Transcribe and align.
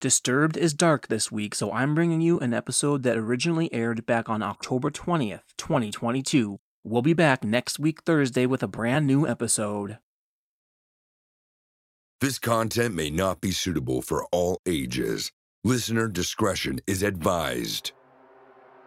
Disturbed 0.00 0.56
is 0.56 0.72
dark 0.72 1.08
this 1.08 1.30
week, 1.30 1.54
so 1.54 1.70
I'm 1.72 1.94
bringing 1.94 2.22
you 2.22 2.38
an 2.38 2.54
episode 2.54 3.02
that 3.02 3.18
originally 3.18 3.70
aired 3.70 4.06
back 4.06 4.30
on 4.30 4.42
October 4.42 4.90
20th, 4.90 5.42
2022. 5.58 6.58
We'll 6.82 7.02
be 7.02 7.12
back 7.12 7.44
next 7.44 7.78
week 7.78 8.00
Thursday 8.04 8.46
with 8.46 8.62
a 8.62 8.66
brand 8.66 9.06
new 9.06 9.26
episode. 9.26 9.98
This 12.22 12.38
content 12.38 12.94
may 12.94 13.10
not 13.10 13.42
be 13.42 13.50
suitable 13.50 14.00
for 14.00 14.24
all 14.32 14.62
ages. 14.64 15.32
Listener 15.64 16.08
discretion 16.08 16.80
is 16.86 17.02
advised. 17.02 17.92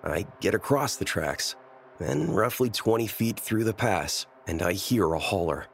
I 0.04 0.26
get 0.42 0.56
across 0.56 0.96
the 0.96 1.06
tracks, 1.06 1.56
then 2.00 2.32
roughly 2.32 2.72
20 2.72 3.06
feet 3.06 3.40
through 3.40 3.66
the 3.66 3.74
pass, 3.74 4.26
and 4.48 4.64
I 4.64 4.74
hear 4.74 5.14
a 5.14 5.20
holler. 5.20 5.68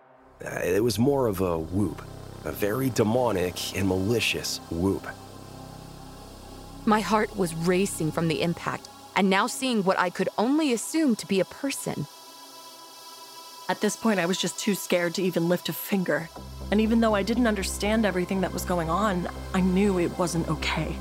Uh, 0.46 0.60
It 0.66 0.84
was 0.84 1.00
more 1.00 1.28
of 1.28 1.40
a 1.40 1.58
whoop, 1.58 2.02
a 2.44 2.52
very 2.52 2.90
demonic 2.90 3.78
and 3.78 3.88
malicious 3.88 4.60
whoop. 4.70 5.08
My 6.86 7.02
heart 7.02 7.36
was 7.36 7.54
racing 7.54 8.12
from 8.12 8.28
the 8.28 8.42
impact, 8.42 8.88
and 9.16 9.30
now 9.30 9.48
seeing 9.48 9.84
what 9.84 10.00
I 10.00 10.10
could 10.10 10.30
only 10.38 10.74
assume 10.74 11.16
to 11.18 11.28
be 11.28 11.40
a 11.40 11.46
person. 11.46 12.08
At 13.68 13.82
this 13.82 13.96
point, 13.96 14.20
I 14.20 14.26
was 14.26 14.38
just 14.38 14.58
too 14.58 14.74
scared 14.74 15.14
to 15.16 15.22
even 15.22 15.50
lift 15.50 15.70
a 15.70 15.74
finger. 15.74 16.30
And 16.72 16.82
even 16.82 17.02
though 17.02 17.14
I 17.14 17.22
didn't 17.22 17.48
understand 17.48 18.06
everything 18.06 18.42
that 18.42 18.54
was 18.54 18.66
going 18.66 18.90
on, 18.90 19.28
I 19.54 19.62
knew 19.62 20.00
it 20.00 20.18
wasn't 20.18 20.48
okay. 20.50 20.96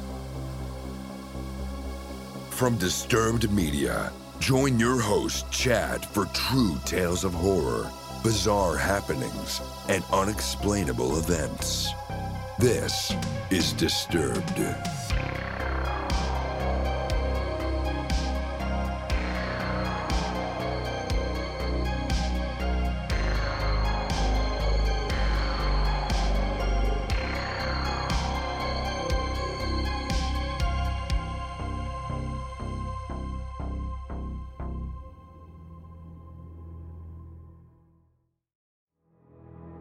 From 2.51 2.77
Disturbed 2.77 3.51
Media, 3.51 4.13
join 4.41 4.79
your 4.79 5.01
host, 5.01 5.51
Chad, 5.51 6.05
for 6.05 6.27
true 6.35 6.77
tales 6.85 7.25
of 7.25 7.33
horror, 7.33 7.91
bizarre 8.23 8.77
happenings, 8.77 9.63
and 9.89 10.03
unexplainable 10.13 11.19
events. 11.19 11.89
This 12.59 13.15
is 13.51 13.73
Disturbed. 13.75 14.59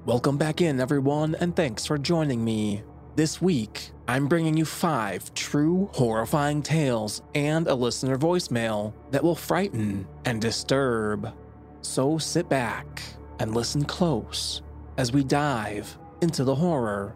Welcome 0.08 0.38
back 0.38 0.62
in, 0.62 0.80
everyone, 0.80 1.36
and 1.36 1.54
thanks 1.54 1.86
for 1.86 1.98
joining 1.98 2.42
me. 2.42 2.82
This 3.18 3.42
week, 3.42 3.92
I'm 4.08 4.30
bringing 4.30 4.56
you 4.56 4.64
five 4.64 5.34
true 5.34 5.90
horrifying 5.92 6.62
tales 6.62 7.22
and 7.36 7.68
a 7.68 7.76
listener 7.76 8.18
voicemail 8.18 8.94
that 9.12 9.22
will 9.22 9.36
frighten 9.36 10.08
and 10.24 10.42
disturb. 10.42 11.34
So 11.82 12.18
sit 12.18 12.48
back 12.48 13.02
and 13.40 13.54
listen 13.54 13.84
close 13.84 14.62
as 14.98 15.12
we 15.12 15.26
dive 15.26 15.98
into 16.22 16.46
the 16.46 16.56
horror. 16.56 17.14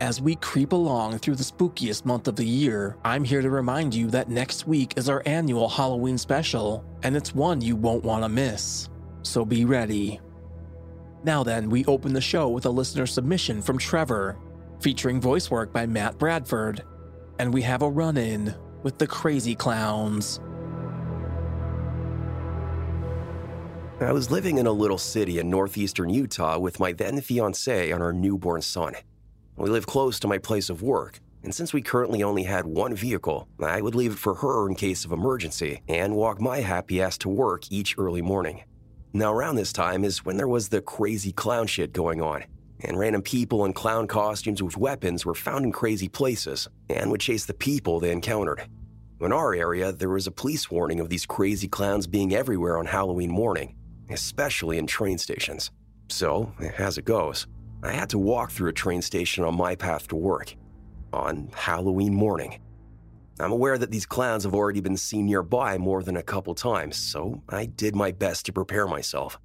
As 0.00 0.20
we 0.20 0.34
creep 0.34 0.72
along 0.72 1.20
through 1.20 1.36
the 1.36 1.44
spookiest 1.44 2.06
month 2.06 2.26
of 2.26 2.34
the 2.34 2.44
year, 2.44 2.96
I'm 3.04 3.22
here 3.22 3.40
to 3.40 3.50
remind 3.50 3.94
you 3.94 4.10
that 4.10 4.30
next 4.30 4.66
week 4.66 4.94
is 4.96 5.08
our 5.08 5.22
annual 5.26 5.68
Halloween 5.68 6.18
special, 6.18 6.84
and 7.04 7.16
it's 7.16 7.36
one 7.36 7.60
you 7.60 7.76
won't 7.76 8.02
want 8.02 8.24
to 8.24 8.28
miss. 8.28 8.88
So 9.22 9.44
be 9.44 9.64
ready. 9.64 10.18
Now 11.24 11.42
then, 11.42 11.68
we 11.68 11.84
open 11.86 12.12
the 12.12 12.20
show 12.20 12.48
with 12.48 12.66
a 12.66 12.70
listener 12.70 13.06
submission 13.06 13.60
from 13.60 13.78
Trevor, 13.78 14.38
featuring 14.80 15.20
voice 15.20 15.50
work 15.50 15.72
by 15.72 15.86
Matt 15.86 16.18
Bradford, 16.18 16.84
and 17.38 17.52
we 17.52 17.62
have 17.62 17.82
a 17.82 17.90
run 17.90 18.16
in 18.16 18.54
with 18.82 18.98
the 18.98 19.06
Crazy 19.06 19.54
Clowns. 19.54 20.40
I 24.00 24.12
was 24.12 24.30
living 24.30 24.58
in 24.58 24.68
a 24.68 24.72
little 24.72 24.98
city 24.98 25.40
in 25.40 25.50
northeastern 25.50 26.08
Utah 26.08 26.56
with 26.56 26.78
my 26.78 26.92
then 26.92 27.20
fiance 27.20 27.90
and 27.90 28.00
our 28.00 28.12
newborn 28.12 28.62
son. 28.62 28.94
We 29.56 29.70
live 29.70 29.88
close 29.88 30.20
to 30.20 30.28
my 30.28 30.38
place 30.38 30.70
of 30.70 30.82
work, 30.82 31.18
and 31.42 31.52
since 31.52 31.72
we 31.72 31.82
currently 31.82 32.22
only 32.22 32.44
had 32.44 32.64
one 32.64 32.94
vehicle, 32.94 33.48
I 33.58 33.80
would 33.80 33.96
leave 33.96 34.12
it 34.12 34.18
for 34.18 34.34
her 34.34 34.68
in 34.68 34.76
case 34.76 35.04
of 35.04 35.10
emergency 35.10 35.80
and 35.88 36.14
walk 36.14 36.40
my 36.40 36.58
happy 36.58 37.02
ass 37.02 37.18
to 37.18 37.28
work 37.28 37.64
each 37.72 37.98
early 37.98 38.22
morning. 38.22 38.62
Now, 39.14 39.32
around 39.32 39.56
this 39.56 39.72
time 39.72 40.04
is 40.04 40.24
when 40.24 40.36
there 40.36 40.48
was 40.48 40.68
the 40.68 40.82
crazy 40.82 41.32
clown 41.32 41.66
shit 41.66 41.94
going 41.94 42.20
on, 42.20 42.44
and 42.80 42.98
random 42.98 43.22
people 43.22 43.64
in 43.64 43.72
clown 43.72 44.06
costumes 44.06 44.62
with 44.62 44.76
weapons 44.76 45.24
were 45.24 45.34
found 45.34 45.64
in 45.64 45.72
crazy 45.72 46.08
places 46.08 46.68
and 46.90 47.10
would 47.10 47.20
chase 47.20 47.46
the 47.46 47.54
people 47.54 48.00
they 48.00 48.12
encountered. 48.12 48.68
In 49.20 49.32
our 49.32 49.54
area, 49.54 49.92
there 49.92 50.10
was 50.10 50.26
a 50.26 50.30
police 50.30 50.70
warning 50.70 51.00
of 51.00 51.08
these 51.08 51.24
crazy 51.24 51.68
clowns 51.68 52.06
being 52.06 52.34
everywhere 52.34 52.76
on 52.76 52.84
Halloween 52.84 53.30
morning, 53.30 53.74
especially 54.10 54.76
in 54.76 54.86
train 54.86 55.16
stations. 55.16 55.70
So, 56.08 56.52
as 56.76 56.98
it 56.98 57.04
goes, 57.06 57.46
I 57.82 57.92
had 57.92 58.10
to 58.10 58.18
walk 58.18 58.50
through 58.50 58.68
a 58.68 58.74
train 58.74 59.00
station 59.00 59.42
on 59.42 59.56
my 59.56 59.74
path 59.74 60.08
to 60.08 60.16
work 60.16 60.54
on 61.12 61.48
Halloween 61.54 62.14
morning. 62.14 62.60
I'm 63.40 63.52
aware 63.52 63.78
that 63.78 63.92
these 63.92 64.06
clowns 64.06 64.42
have 64.44 64.54
already 64.54 64.80
been 64.80 64.96
seen 64.96 65.26
nearby 65.26 65.78
more 65.78 66.02
than 66.02 66.16
a 66.16 66.22
couple 66.22 66.54
times, 66.56 66.96
so 66.96 67.40
I 67.48 67.66
did 67.66 67.94
my 67.94 68.10
best 68.10 68.46
to 68.46 68.52
prepare 68.52 68.88
myself. 68.88 69.38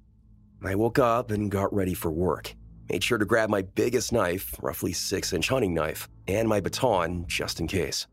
I 0.64 0.74
woke 0.74 0.98
up 0.98 1.30
and 1.30 1.50
got 1.50 1.72
ready 1.72 1.94
for 1.94 2.10
work. 2.10 2.54
Made 2.90 3.04
sure 3.04 3.18
to 3.18 3.24
grab 3.24 3.50
my 3.50 3.62
biggest 3.62 4.12
knife, 4.12 4.56
roughly 4.60 4.92
6 4.92 5.32
inch 5.32 5.48
hunting 5.48 5.74
knife, 5.74 6.08
and 6.26 6.48
my 6.48 6.60
baton 6.60 7.24
just 7.28 7.60
in 7.60 7.68
case. 7.68 8.06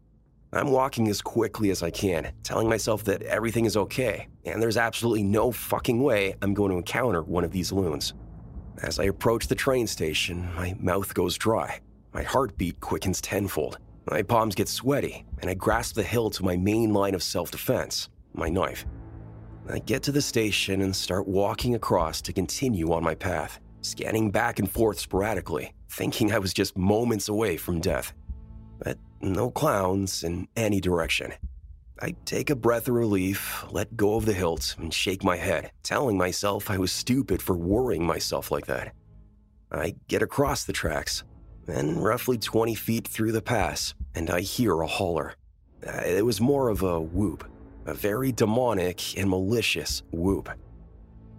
I'm 0.54 0.70
walking 0.70 1.08
as 1.08 1.22
quickly 1.22 1.72
as 1.72 1.82
I 1.82 1.90
can, 1.90 2.32
telling 2.44 2.70
myself 2.70 3.04
that 3.06 3.24
everything 3.24 3.66
is 3.66 3.78
okay, 3.78 4.28
and 4.46 4.62
there's 4.62 4.78
absolutely 4.78 5.24
no 5.24 5.52
fucking 5.52 6.04
way 6.04 6.36
I'm 6.42 6.54
going 6.54 6.72
to 6.72 6.78
encounter 6.78 7.24
one 7.24 7.44
of 7.44 7.52
these 7.52 7.72
loons. 7.72 8.14
As 8.84 9.00
I 9.00 9.06
approach 9.06 9.48
the 9.48 9.56
train 9.56 9.88
station, 9.88 10.48
my 10.56 10.76
mouth 10.80 11.14
goes 11.14 11.38
dry. 11.38 11.80
My 12.14 12.24
heartbeat 12.24 12.82
quickens 12.82 13.22
tenfold. 13.22 13.78
My 14.10 14.24
palms 14.24 14.56
get 14.56 14.68
sweaty, 14.68 15.26
and 15.42 15.50
I 15.50 15.54
grasp 15.54 15.96
the 15.96 16.04
hilt 16.04 16.40
of 16.40 16.46
my 16.46 16.58
main 16.58 16.94
line 16.94 17.14
of 17.14 17.24
self 17.24 17.52
defense 17.52 18.10
my 18.34 18.50
knife. 18.50 18.86
I 19.70 19.80
get 19.80 20.04
to 20.04 20.12
the 20.12 20.22
station 20.22 20.82
and 20.82 20.96
start 20.96 21.28
walking 21.28 21.76
across 21.76 22.22
to 22.24 22.34
continue 22.34 22.94
on 22.94 23.04
my 23.04 23.16
path, 23.16 23.60
scanning 23.82 24.32
back 24.32 24.60
and 24.60 24.70
forth 24.70 25.00
sporadically, 25.00 25.74
thinking 25.90 26.32
I 26.32 26.40
was 26.40 26.54
just 26.54 26.78
moments 26.78 27.30
away 27.30 27.58
from 27.58 27.80
death. 27.80 28.14
But 28.80 28.98
no 29.22 29.52
clowns 29.52 30.24
in 30.24 30.48
any 30.56 30.82
direction. 30.82 31.34
I 32.02 32.16
take 32.26 32.50
a 32.50 32.56
breath 32.56 32.88
of 32.88 32.96
relief, 32.96 33.64
let 33.70 33.96
go 33.96 34.16
of 34.16 34.26
the 34.26 34.34
hilt, 34.34 34.76
and 34.80 34.92
shake 34.92 35.24
my 35.24 35.38
head, 35.38 35.72
telling 35.84 36.18
myself 36.18 36.72
I 36.72 36.80
was 36.80 36.92
stupid 36.92 37.42
for 37.42 37.56
worrying 37.56 38.06
myself 38.06 38.50
like 38.50 38.66
that. 38.66 38.94
I 39.72 39.96
get 40.08 40.24
across 40.24 40.64
the 40.64 40.74
tracks, 40.74 41.24
then 41.72 42.00
roughly 42.00 42.38
20 42.38 42.76
feet 42.76 43.08
through 43.08 43.32
the 43.32 43.42
pass, 43.42 43.94
and 44.16 44.30
I 44.30 44.42
hear 44.42 44.82
a 44.82 44.88
holler. 44.88 45.36
Uh, 45.86 46.02
It 46.06 46.26
was 46.26 46.42
more 46.42 46.70
of 46.70 46.84
a 46.84 47.00
whoop, 47.00 47.44
a 47.86 47.94
very 47.94 48.32
demonic 48.32 49.18
and 49.18 49.30
malicious 49.30 50.04
whoop. 50.12 50.50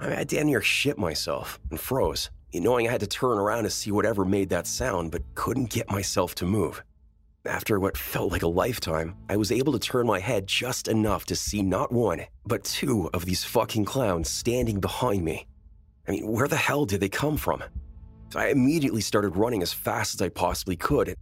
I 0.00 0.24
damn 0.24 0.46
near 0.46 0.62
shit 0.62 0.98
myself 0.98 1.60
and 1.70 1.78
froze, 1.78 2.30
knowing 2.52 2.88
I 2.88 2.90
had 2.90 3.00
to 3.00 3.06
turn 3.06 3.38
around 3.38 3.64
to 3.64 3.70
see 3.70 3.92
whatever 3.92 4.24
made 4.24 4.48
that 4.48 4.66
sound, 4.66 5.12
but 5.12 5.22
couldn't 5.34 5.70
get 5.70 5.90
myself 5.90 6.34
to 6.36 6.44
move. 6.44 6.82
After 7.44 7.78
what 7.80 7.96
felt 7.96 8.32
like 8.32 8.42
a 8.42 8.48
lifetime, 8.48 9.16
I 9.28 9.36
was 9.36 9.50
able 9.52 9.72
to 9.72 9.78
turn 9.78 10.06
my 10.06 10.20
head 10.20 10.46
just 10.46 10.88
enough 10.88 11.24
to 11.26 11.36
see 11.36 11.62
not 11.62 11.92
one, 11.92 12.26
but 12.46 12.64
two 12.64 13.10
of 13.12 13.24
these 13.24 13.44
fucking 13.44 13.84
clowns 13.84 14.28
standing 14.30 14.80
behind 14.80 15.24
me. 15.24 15.46
I 16.06 16.12
mean, 16.12 16.26
where 16.26 16.48
the 16.48 16.56
hell 16.56 16.84
did 16.84 17.00
they 17.00 17.08
come 17.08 17.36
from? 17.36 17.62
I 18.36 18.48
immediately 18.48 19.00
started 19.00 19.36
running 19.36 19.62
as 19.62 19.72
fast 19.72 20.14
as 20.14 20.22
I 20.22 20.28
possibly 20.28 20.76
could. 20.76 21.14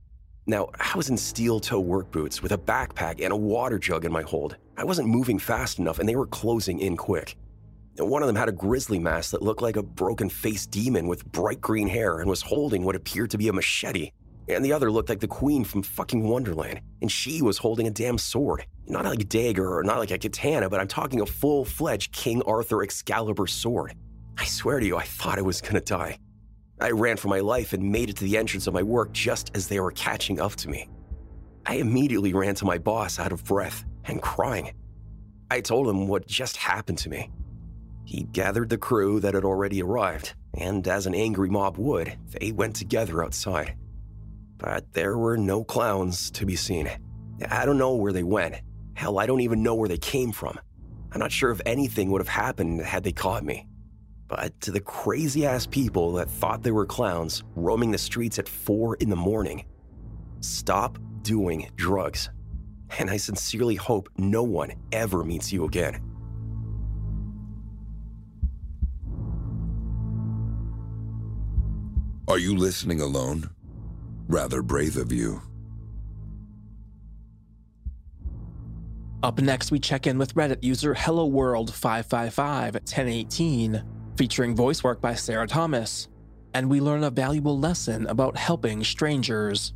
Now, 0.46 0.68
I 0.78 0.96
was 0.96 1.10
in 1.10 1.16
steel 1.16 1.60
toe 1.60 1.80
work 1.80 2.10
boots 2.10 2.42
with 2.42 2.52
a 2.52 2.58
backpack 2.58 3.22
and 3.22 3.32
a 3.32 3.36
water 3.36 3.78
jug 3.78 4.04
in 4.04 4.12
my 4.12 4.22
hold. 4.22 4.56
I 4.76 4.84
wasn't 4.84 5.08
moving 5.08 5.38
fast 5.38 5.78
enough, 5.78 5.98
and 5.98 6.08
they 6.08 6.16
were 6.16 6.26
closing 6.26 6.80
in 6.80 6.96
quick. 6.96 7.36
One 7.98 8.22
of 8.22 8.26
them 8.26 8.36
had 8.36 8.48
a 8.48 8.52
grizzly 8.52 8.98
mask 8.98 9.32
that 9.32 9.42
looked 9.42 9.62
like 9.62 9.76
a 9.76 9.82
broken 9.82 10.30
faced 10.30 10.70
demon 10.70 11.06
with 11.06 11.30
bright 11.30 11.60
green 11.60 11.88
hair 11.88 12.20
and 12.20 12.30
was 12.30 12.42
holding 12.42 12.84
what 12.84 12.96
appeared 12.96 13.30
to 13.30 13.38
be 13.38 13.48
a 13.48 13.52
machete. 13.52 14.10
and 14.48 14.64
the 14.64 14.72
other 14.72 14.90
looked 14.90 15.08
like 15.08 15.20
the 15.20 15.28
queen 15.28 15.62
from 15.62 15.82
fucking 15.82 16.26
Wonderland, 16.26 16.80
and 17.02 17.12
she 17.12 17.40
was 17.42 17.58
holding 17.58 17.86
a 17.86 17.90
damn 17.90 18.18
sword. 18.18 18.64
Not 18.86 19.04
like 19.04 19.20
a 19.20 19.24
dagger 19.24 19.76
or 19.76 19.84
not 19.84 19.98
like 19.98 20.10
a 20.10 20.18
katana, 20.18 20.68
but 20.68 20.80
I'm 20.80 20.88
talking 20.88 21.20
a 21.20 21.26
full 21.26 21.64
fledged 21.64 22.12
King 22.12 22.42
Arthur 22.42 22.82
Excalibur 22.82 23.46
sword. 23.46 23.94
I 24.38 24.44
swear 24.46 24.80
to 24.80 24.86
you, 24.86 24.96
I 24.96 25.04
thought 25.04 25.38
I 25.38 25.42
was 25.42 25.60
gonna 25.60 25.80
die. 25.80 26.18
I 26.80 26.92
ran 26.92 27.18
for 27.18 27.28
my 27.28 27.40
life 27.40 27.72
and 27.74 27.92
made 27.92 28.08
it 28.08 28.16
to 28.16 28.24
the 28.24 28.38
entrance 28.38 28.66
of 28.66 28.74
my 28.74 28.82
work 28.82 29.12
just 29.12 29.50
as 29.54 29.68
they 29.68 29.80
were 29.80 29.92
catching 29.92 30.40
up 30.40 30.54
to 30.56 30.68
me. 30.68 30.88
I 31.66 31.74
immediately 31.74 32.32
ran 32.32 32.54
to 32.56 32.64
my 32.64 32.78
boss 32.78 33.18
out 33.18 33.32
of 33.32 33.44
breath 33.44 33.84
and 34.04 34.22
crying. 34.22 34.72
I 35.50 35.60
told 35.60 35.88
him 35.88 36.08
what 36.08 36.26
just 36.26 36.56
happened 36.56 36.98
to 36.98 37.10
me. 37.10 37.30
He 38.04 38.22
gathered 38.22 38.70
the 38.70 38.78
crew 38.78 39.20
that 39.20 39.34
had 39.34 39.44
already 39.44 39.82
arrived, 39.82 40.34
and 40.54 40.86
as 40.88 41.06
an 41.06 41.14
angry 41.14 41.50
mob 41.50 41.76
would, 41.76 42.16
they 42.30 42.50
went 42.50 42.76
together 42.76 43.22
outside. 43.22 43.76
But 44.56 44.92
there 44.94 45.18
were 45.18 45.36
no 45.36 45.64
clowns 45.64 46.30
to 46.32 46.46
be 46.46 46.56
seen. 46.56 46.90
I 47.50 47.66
don't 47.66 47.78
know 47.78 47.94
where 47.94 48.12
they 48.12 48.22
went. 48.22 48.56
Hell, 48.94 49.18
I 49.18 49.26
don't 49.26 49.40
even 49.42 49.62
know 49.62 49.74
where 49.74 49.88
they 49.88 49.98
came 49.98 50.32
from. 50.32 50.58
I'm 51.12 51.20
not 51.20 51.32
sure 51.32 51.50
if 51.50 51.60
anything 51.66 52.10
would 52.10 52.20
have 52.20 52.28
happened 52.28 52.80
had 52.80 53.04
they 53.04 53.12
caught 53.12 53.44
me. 53.44 53.66
But 54.30 54.58
to 54.60 54.70
the 54.70 54.80
crazy 54.80 55.44
ass 55.44 55.66
people 55.66 56.12
that 56.12 56.30
thought 56.30 56.62
they 56.62 56.70
were 56.70 56.86
clowns 56.86 57.42
roaming 57.56 57.90
the 57.90 57.98
streets 57.98 58.38
at 58.38 58.48
4 58.48 58.94
in 58.96 59.10
the 59.10 59.16
morning, 59.16 59.64
stop 60.38 60.98
doing 61.22 61.68
drugs. 61.74 62.30
And 63.00 63.10
I 63.10 63.16
sincerely 63.16 63.74
hope 63.74 64.08
no 64.16 64.44
one 64.44 64.72
ever 64.92 65.24
meets 65.24 65.52
you 65.52 65.64
again. 65.64 66.00
Are 72.28 72.38
you 72.38 72.56
listening 72.56 73.00
alone? 73.00 73.50
Rather 74.28 74.62
brave 74.62 74.96
of 74.96 75.10
you. 75.10 75.42
Up 79.24 79.40
next, 79.40 79.72
we 79.72 79.80
check 79.80 80.06
in 80.06 80.18
with 80.18 80.34
Reddit 80.36 80.62
user 80.62 80.94
Hello 80.94 81.26
World 81.26 81.74
555 81.74 82.74
1018 82.74 83.99
featuring 84.20 84.54
voice 84.54 84.84
work 84.84 85.00
by 85.00 85.14
Sarah 85.14 85.46
Thomas, 85.46 86.06
and 86.52 86.68
we 86.68 86.78
learn 86.78 87.04
a 87.04 87.08
valuable 87.08 87.58
lesson 87.58 88.06
about 88.06 88.36
helping 88.36 88.84
strangers. 88.84 89.72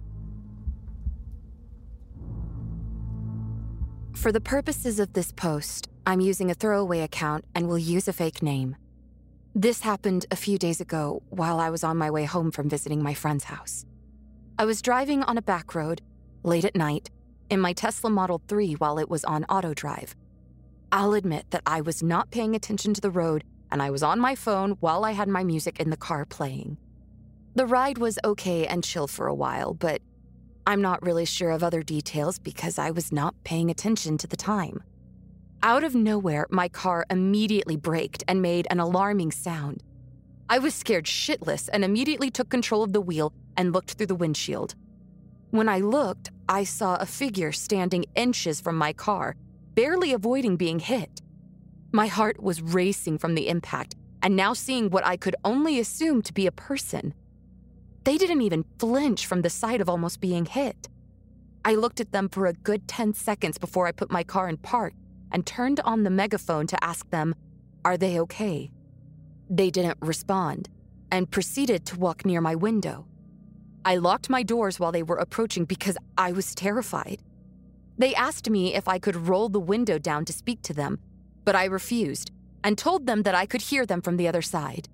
For 4.13 4.31
the 4.33 4.43
purposes 4.43 5.01
of 5.01 5.15
this 5.15 5.33
post, 5.33 5.89
I'm 6.05 6.21
using 6.21 6.51
a 6.51 6.55
throwaway 6.55 7.01
account 7.01 7.47
and 7.55 7.67
will 7.67 7.79
use 7.79 8.07
a 8.07 8.13
fake 8.13 8.43
name. 8.43 8.77
This 9.55 9.81
happened 9.81 10.27
a 10.31 10.37
few 10.37 10.59
days 10.59 10.79
ago 10.79 11.23
while 11.31 11.59
I 11.59 11.71
was 11.71 11.83
on 11.83 11.97
my 11.97 12.11
way 12.11 12.27
home 12.27 12.51
from 12.51 12.69
visiting 12.69 13.03
my 13.03 13.15
friend's 13.15 13.45
house. 13.45 13.87
I 14.59 14.67
was 14.67 14.83
driving 14.83 15.23
on 15.23 15.39
a 15.39 15.43
back 15.43 15.75
road, 15.75 16.03
late 16.43 16.67
at 16.67 16.77
night, 16.77 17.11
in 17.49 17.61
my 17.61 17.73
Tesla 17.73 18.11
Model 18.11 18.43
3 18.47 18.75
while 18.75 18.99
it 18.99 19.09
was 19.09 19.25
on 19.25 19.45
auto 19.45 19.73
drive. 19.73 20.15
I'll 20.93 21.15
admit 21.15 21.47
that 21.49 21.63
I 21.65 21.81
was 21.81 22.03
not 22.03 22.31
paying 22.31 22.55
attention 22.55 22.93
to 22.93 23.01
the 23.01 23.11
road 23.11 23.43
and 23.75 23.83
I 23.83 23.91
was 23.91 24.05
on 24.05 24.21
my 24.21 24.37
phone 24.37 24.77
while 24.79 25.05
I 25.05 25.11
had 25.11 25.29
my 25.29 25.43
music 25.43 25.81
in 25.81 25.91
the 25.91 25.97
car 25.97 26.25
playing. 26.25 26.79
The 27.57 27.67
ride 27.67 27.99
was 27.99 28.21
okay 28.25 28.69
and 28.69 28.85
chill 28.85 29.09
for 29.09 29.27
a 29.27 29.35
while, 29.35 29.75
but 29.75 30.01
I'm 30.65 30.81
not 30.81 31.03
really 31.03 31.25
sure 31.25 31.51
of 31.51 31.65
other 31.65 31.83
details 31.83 32.39
because 32.39 32.79
I 32.79 32.93
was 32.93 33.11
not 33.11 33.35
paying 33.43 33.73
attention 33.73 34.17
to 34.19 34.29
the 34.29 34.37
time. 34.37 34.81
Out 35.65 35.83
of 35.83 35.97
nowhere, 35.97 36.47
my 36.51 36.69
car 36.69 37.05
immediately 37.11 37.75
braked 37.75 38.23
and 38.29 38.41
made 38.41 38.69
an 38.71 38.79
alarming 38.79 39.33
sound. 39.33 39.83
I 40.49 40.61
was 40.61 40.73
scared 40.73 41.07
shitless 41.07 41.69
and 41.73 41.85
immediately 41.85 42.31
took 42.31 42.51
control 42.51 42.85
of 42.85 42.93
the 42.93 43.01
wheel 43.01 43.33
and 43.57 43.73
looked 43.73 43.95
through 43.95 44.07
the 44.07 44.15
windshield. 44.15 44.77
When 45.51 45.69
I 45.69 45.81
looked, 45.81 46.31
I 46.49 46.63
saw 46.63 46.95
a 46.95 47.07
figure 47.07 47.51
standing 47.51 48.05
inches 48.15 48.61
from 48.61 48.77
my 48.77 48.93
car, 48.93 49.35
barely 49.75 50.13
avoiding 50.13 50.55
being 50.57 50.79
hit. 50.79 51.23
My 51.95 52.09
heart 52.09 52.43
was 52.43 52.61
racing 52.61 53.19
from 53.19 53.37
the 53.37 53.47
impact, 53.47 53.95
and 54.21 54.35
now 54.35 54.53
seeing 54.53 54.91
what 54.91 55.07
I 55.07 55.17
could 55.17 55.37
only 55.45 55.79
assume 55.79 56.23
to 56.23 56.33
be 56.33 56.49
a 56.49 56.51
person. 56.51 57.15
They 58.03 58.19
didn't 58.19 58.43
even 58.43 58.65
flinch 58.81 59.27
from 59.27 59.43
the 59.43 59.49
sight 59.49 59.81
of 59.81 59.89
almost 59.89 60.21
being 60.21 60.45
hit. 60.45 60.89
I 61.65 61.77
looked 61.77 62.01
at 62.01 62.11
them 62.11 62.29
for 62.29 62.47
a 62.47 62.53
good 62.53 62.89
10 62.89 63.15
seconds 63.15 63.59
before 63.59 63.87
I 63.87 63.93
put 63.93 64.11
my 64.11 64.25
car 64.25 64.49
in 64.49 64.57
park 64.57 64.93
and 65.31 65.47
turned 65.47 65.79
on 65.85 66.03
the 66.03 66.11
megaphone 66.11 66.67
to 66.67 66.83
ask 66.83 67.09
them, 67.11 67.33
Are 67.85 67.97
they 67.97 68.19
okay? 68.23 68.73
They 69.49 69.71
didn't 69.71 69.99
respond 70.01 70.71
and 71.13 71.31
proceeded 71.31 71.87
to 71.87 71.99
walk 72.01 72.27
near 72.27 72.41
my 72.41 72.57
window. 72.57 73.07
I 73.85 73.99
locked 73.99 74.29
my 74.29 74.43
doors 74.43 74.81
while 74.81 74.91
they 74.91 75.05
were 75.05 75.19
approaching 75.19 75.65
because 75.65 75.97
I 76.19 76.33
was 76.33 76.57
terrified. 76.57 77.23
They 77.97 78.17
asked 78.17 78.51
me 78.51 78.75
if 78.75 78.89
I 78.89 78.99
could 78.99 79.29
roll 79.29 79.49
the 79.49 79.61
window 79.61 79.97
down 79.97 80.25
to 80.25 80.33
speak 80.33 80.61
to 80.63 80.75
them, 80.75 80.99
but 81.45 81.55
I 81.55 81.65
refused 81.65 82.31
and 82.63 82.79
told 82.79 83.07
them 83.07 83.23
that 83.23 83.35
I 83.35 83.47
could 83.47 83.63
hear 83.63 83.85
them 83.85 84.01
from 84.01 84.17
the 84.17 84.27
other 84.27 84.43
side. 84.43 84.89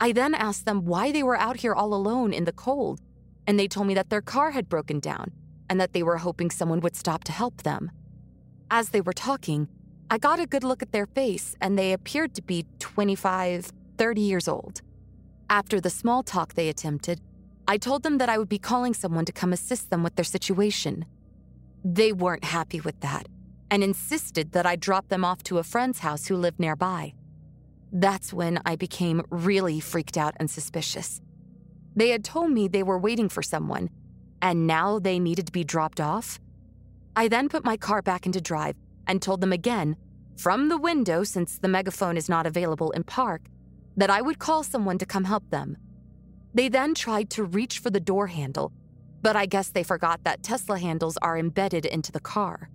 I 0.00 0.12
then 0.12 0.34
asked 0.34 0.66
them 0.66 0.84
why 0.84 1.12
they 1.12 1.22
were 1.22 1.38
out 1.38 1.58
here 1.58 1.74
all 1.74 1.94
alone 1.94 2.32
in 2.32 2.44
the 2.44 2.52
cold, 2.52 3.00
and 3.46 3.58
they 3.58 3.68
told 3.68 3.86
me 3.86 3.94
that 3.94 4.10
their 4.10 4.22
car 4.22 4.50
had 4.50 4.68
broken 4.68 5.00
down 5.00 5.32
and 5.68 5.80
that 5.80 5.92
they 5.92 6.02
were 6.02 6.18
hoping 6.18 6.50
someone 6.50 6.80
would 6.80 6.96
stop 6.96 7.24
to 7.24 7.32
help 7.32 7.62
them. 7.62 7.90
As 8.70 8.90
they 8.90 9.00
were 9.00 9.12
talking, 9.12 9.68
I 10.10 10.18
got 10.18 10.40
a 10.40 10.46
good 10.46 10.64
look 10.64 10.82
at 10.82 10.92
their 10.92 11.06
face, 11.06 11.54
and 11.60 11.78
they 11.78 11.92
appeared 11.92 12.34
to 12.34 12.42
be 12.42 12.66
25, 12.80 13.70
30 13.96 14.20
years 14.20 14.48
old. 14.48 14.82
After 15.48 15.80
the 15.80 15.90
small 15.90 16.22
talk 16.22 16.54
they 16.54 16.68
attempted, 16.68 17.20
I 17.68 17.78
told 17.78 18.02
them 18.02 18.18
that 18.18 18.28
I 18.28 18.36
would 18.36 18.48
be 18.48 18.58
calling 18.58 18.94
someone 18.94 19.24
to 19.26 19.32
come 19.32 19.52
assist 19.52 19.90
them 19.90 20.02
with 20.02 20.16
their 20.16 20.24
situation. 20.24 21.04
They 21.84 22.12
weren't 22.12 22.44
happy 22.44 22.80
with 22.80 22.98
that 23.00 23.26
and 23.70 23.84
insisted 23.84 24.52
that 24.52 24.66
I 24.66 24.76
drop 24.76 25.08
them 25.08 25.24
off 25.24 25.42
to 25.44 25.58
a 25.58 25.62
friend's 25.62 26.00
house 26.00 26.26
who 26.26 26.36
lived 26.36 26.58
nearby. 26.58 27.14
That's 27.92 28.32
when 28.32 28.60
I 28.64 28.76
became 28.76 29.22
really 29.30 29.80
freaked 29.80 30.16
out 30.16 30.34
and 30.38 30.50
suspicious. 30.50 31.20
They 31.96 32.10
had 32.10 32.24
told 32.24 32.50
me 32.50 32.68
they 32.68 32.82
were 32.82 32.98
waiting 32.98 33.28
for 33.28 33.42
someone, 33.42 33.90
and 34.42 34.66
now 34.66 34.98
they 34.98 35.18
needed 35.18 35.46
to 35.46 35.52
be 35.52 35.64
dropped 35.64 36.00
off. 36.00 36.38
I 37.16 37.28
then 37.28 37.48
put 37.48 37.64
my 37.64 37.76
car 37.76 38.02
back 38.02 38.26
into 38.26 38.40
drive 38.40 38.76
and 39.06 39.20
told 39.20 39.40
them 39.40 39.52
again, 39.52 39.96
from 40.36 40.68
the 40.68 40.78
window 40.78 41.24
since 41.24 41.58
the 41.58 41.68
megaphone 41.68 42.16
is 42.16 42.28
not 42.28 42.46
available 42.46 42.92
in 42.92 43.02
park, 43.04 43.42
that 43.96 44.10
I 44.10 44.22
would 44.22 44.38
call 44.38 44.62
someone 44.62 44.98
to 44.98 45.06
come 45.06 45.24
help 45.24 45.50
them. 45.50 45.76
They 46.54 46.68
then 46.68 46.94
tried 46.94 47.28
to 47.30 47.44
reach 47.44 47.78
for 47.78 47.90
the 47.90 48.00
door 48.00 48.28
handle, 48.28 48.72
but 49.20 49.36
I 49.36 49.46
guess 49.46 49.68
they 49.68 49.82
forgot 49.82 50.24
that 50.24 50.42
Tesla 50.42 50.78
handles 50.78 51.18
are 51.20 51.36
embedded 51.36 51.84
into 51.84 52.10
the 52.12 52.20
car. 52.20 52.70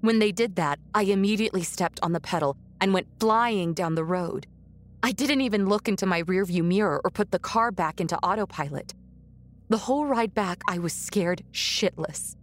When 0.00 0.20
they 0.20 0.32
did 0.32 0.56
that, 0.56 0.78
I 0.94 1.02
immediately 1.02 1.62
stepped 1.64 1.98
on 2.02 2.12
the 2.12 2.20
pedal 2.20 2.56
and 2.80 2.94
went 2.94 3.08
flying 3.18 3.74
down 3.74 3.94
the 3.94 4.04
road. 4.04 4.46
I 5.02 5.12
didn't 5.12 5.40
even 5.40 5.68
look 5.68 5.88
into 5.88 6.06
my 6.06 6.22
rearview 6.22 6.64
mirror 6.64 7.00
or 7.02 7.10
put 7.10 7.30
the 7.30 7.38
car 7.38 7.70
back 7.70 8.00
into 8.00 8.16
autopilot. 8.18 8.94
The 9.68 9.78
whole 9.78 10.06
ride 10.06 10.34
back, 10.34 10.62
I 10.68 10.78
was 10.78 10.92
scared 10.92 11.42
shitless. 11.52 12.36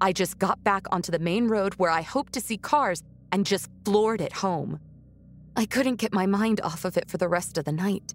I 0.00 0.12
just 0.12 0.38
got 0.38 0.62
back 0.64 0.86
onto 0.90 1.12
the 1.12 1.18
main 1.18 1.46
road 1.48 1.74
where 1.74 1.90
I 1.90 2.02
hoped 2.02 2.32
to 2.34 2.40
see 2.40 2.56
cars 2.56 3.02
and 3.32 3.46
just 3.46 3.70
floored 3.84 4.20
it 4.20 4.32
home. 4.32 4.80
I 5.56 5.66
couldn't 5.66 5.96
get 5.96 6.12
my 6.12 6.26
mind 6.26 6.60
off 6.62 6.84
of 6.84 6.96
it 6.96 7.08
for 7.08 7.16
the 7.16 7.28
rest 7.28 7.58
of 7.58 7.64
the 7.64 7.72
night. 7.72 8.14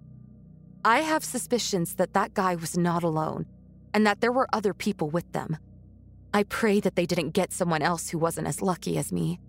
I 0.84 1.00
have 1.00 1.24
suspicions 1.24 1.94
that 1.94 2.12
that 2.14 2.34
guy 2.34 2.54
was 2.54 2.76
not 2.76 3.02
alone 3.02 3.46
and 3.94 4.06
that 4.06 4.20
there 4.20 4.32
were 4.32 4.48
other 4.52 4.74
people 4.74 5.10
with 5.10 5.30
them. 5.32 5.56
I 6.32 6.44
pray 6.44 6.78
that 6.80 6.94
they 6.94 7.06
didn't 7.06 7.30
get 7.30 7.52
someone 7.52 7.82
else 7.82 8.08
who 8.08 8.18
wasn't 8.18 8.46
as 8.46 8.62
lucky 8.62 8.98
as 8.98 9.10
me. 9.10 9.40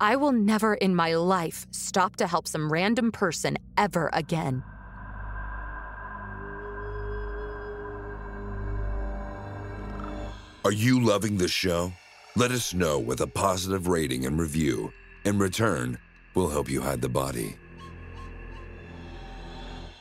I 0.00 0.16
will 0.16 0.32
never 0.32 0.74
in 0.74 0.94
my 0.94 1.14
life 1.14 1.66
stop 1.70 2.16
to 2.16 2.26
help 2.26 2.48
some 2.48 2.72
random 2.72 3.12
person 3.12 3.58
ever 3.76 4.08
again. 4.12 4.62
Are 10.64 10.72
you 10.72 11.00
loving 11.00 11.36
the 11.36 11.48
show? 11.48 11.92
Let 12.34 12.50
us 12.50 12.74
know 12.74 12.98
with 12.98 13.20
a 13.20 13.26
positive 13.26 13.86
rating 13.86 14.26
and 14.26 14.38
review. 14.38 14.92
In 15.24 15.38
return, 15.38 15.98
we'll 16.34 16.48
help 16.48 16.68
you 16.68 16.80
hide 16.80 17.02
the 17.02 17.08
body. 17.08 17.56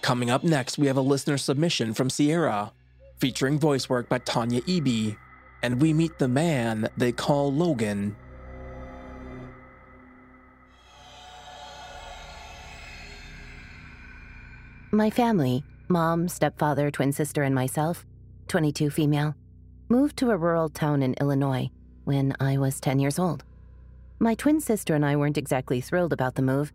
Coming 0.02 0.30
up 0.30 0.44
next, 0.44 0.78
we 0.78 0.88
have 0.88 0.98
a 0.98 1.02
listener 1.02 1.38
submission 1.38 1.94
from 1.94 2.10
Sierra, 2.10 2.72
featuring 3.20 3.60
voice 3.60 3.90
work 3.90 4.10
by 4.10 4.20
Tanya 4.20 4.62
Eby 4.62 5.18
and 5.66 5.82
we 5.82 5.94
meet 5.94 6.20
the 6.20 6.28
man 6.28 6.88
they 6.96 7.12
call 7.12 7.52
Logan. 7.52 8.16
My 14.92 15.10
family 15.10 15.64
mom, 15.88 16.28
stepfather, 16.28 16.92
twin 16.92 17.12
sister, 17.12 17.42
and 17.42 17.56
myself 17.56 18.06
22 18.48 18.92
female 18.92 19.36
moved 19.90 20.18
to 20.18 20.30
a 20.30 20.38
rural 20.38 20.70
town 20.70 21.02
in 21.02 21.16
Illinois 21.16 21.72
when 22.04 22.36
I 22.40 22.58
was 22.58 22.80
10 22.80 23.00
years 23.00 23.18
old. 23.18 23.44
My 24.20 24.36
twin 24.36 24.62
sister 24.62 24.94
and 24.94 25.04
I 25.04 25.16
weren't 25.16 25.38
exactly 25.38 25.82
thrilled 25.82 26.14
about 26.14 26.36
the 26.36 26.44
move, 26.44 26.72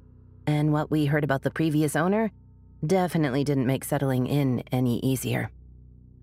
and 0.48 0.72
what 0.72 0.90
we 0.90 1.06
heard 1.06 1.22
about 1.22 1.42
the 1.42 1.50
previous 1.52 1.94
owner 1.94 2.32
definitely 2.84 3.44
didn't 3.44 3.68
make 3.68 3.84
settling 3.84 4.26
in 4.26 4.64
any 4.72 4.98
easier. 4.98 5.52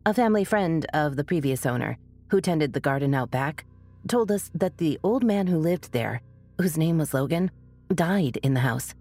A 0.05 0.13
family 0.13 0.43
friend 0.43 0.85
of 0.93 1.15
the 1.15 1.23
previous 1.23 1.65
owner, 1.65 1.97
who 2.29 2.41
tended 2.41 2.73
the 2.73 2.79
garden 2.79 3.13
out 3.13 3.31
back, 3.31 3.65
told 4.07 4.31
us 4.31 4.51
that 4.53 4.77
the 4.77 4.99
old 5.03 5.23
man 5.23 5.47
who 5.47 5.57
lived 5.57 5.91
there, 5.91 6.21
whose 6.57 6.77
name 6.77 6.97
was 6.97 7.13
Logan, 7.13 7.51
died 7.93 8.37
in 8.43 8.53
the 8.53 8.61
house. 8.61 8.93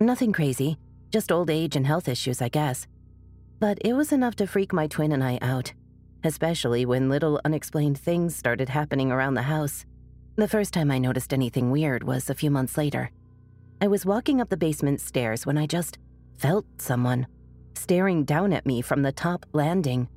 Nothing 0.00 0.32
crazy, 0.32 0.78
just 1.10 1.30
old 1.30 1.50
age 1.50 1.76
and 1.76 1.86
health 1.86 2.08
issues, 2.08 2.40
I 2.42 2.48
guess. 2.48 2.86
But 3.60 3.78
it 3.84 3.92
was 3.92 4.12
enough 4.12 4.34
to 4.36 4.46
freak 4.46 4.72
my 4.72 4.86
twin 4.86 5.12
and 5.12 5.22
I 5.22 5.38
out, 5.42 5.72
especially 6.24 6.84
when 6.84 7.08
little 7.08 7.40
unexplained 7.44 7.98
things 7.98 8.34
started 8.34 8.68
happening 8.68 9.12
around 9.12 9.34
the 9.34 9.42
house. 9.42 9.84
The 10.36 10.48
first 10.48 10.72
time 10.72 10.90
I 10.90 10.98
noticed 10.98 11.32
anything 11.32 11.70
weird 11.70 12.02
was 12.02 12.30
a 12.30 12.34
few 12.34 12.50
months 12.50 12.76
later. 12.76 13.10
I 13.80 13.88
was 13.88 14.06
walking 14.06 14.40
up 14.40 14.48
the 14.48 14.56
basement 14.56 15.00
stairs 15.00 15.44
when 15.44 15.58
I 15.58 15.66
just 15.66 15.98
felt 16.38 16.64
someone 16.78 17.26
staring 17.74 18.24
down 18.24 18.52
at 18.52 18.66
me 18.66 18.80
from 18.80 19.02
the 19.02 19.12
top 19.12 19.44
landing. 19.52 20.08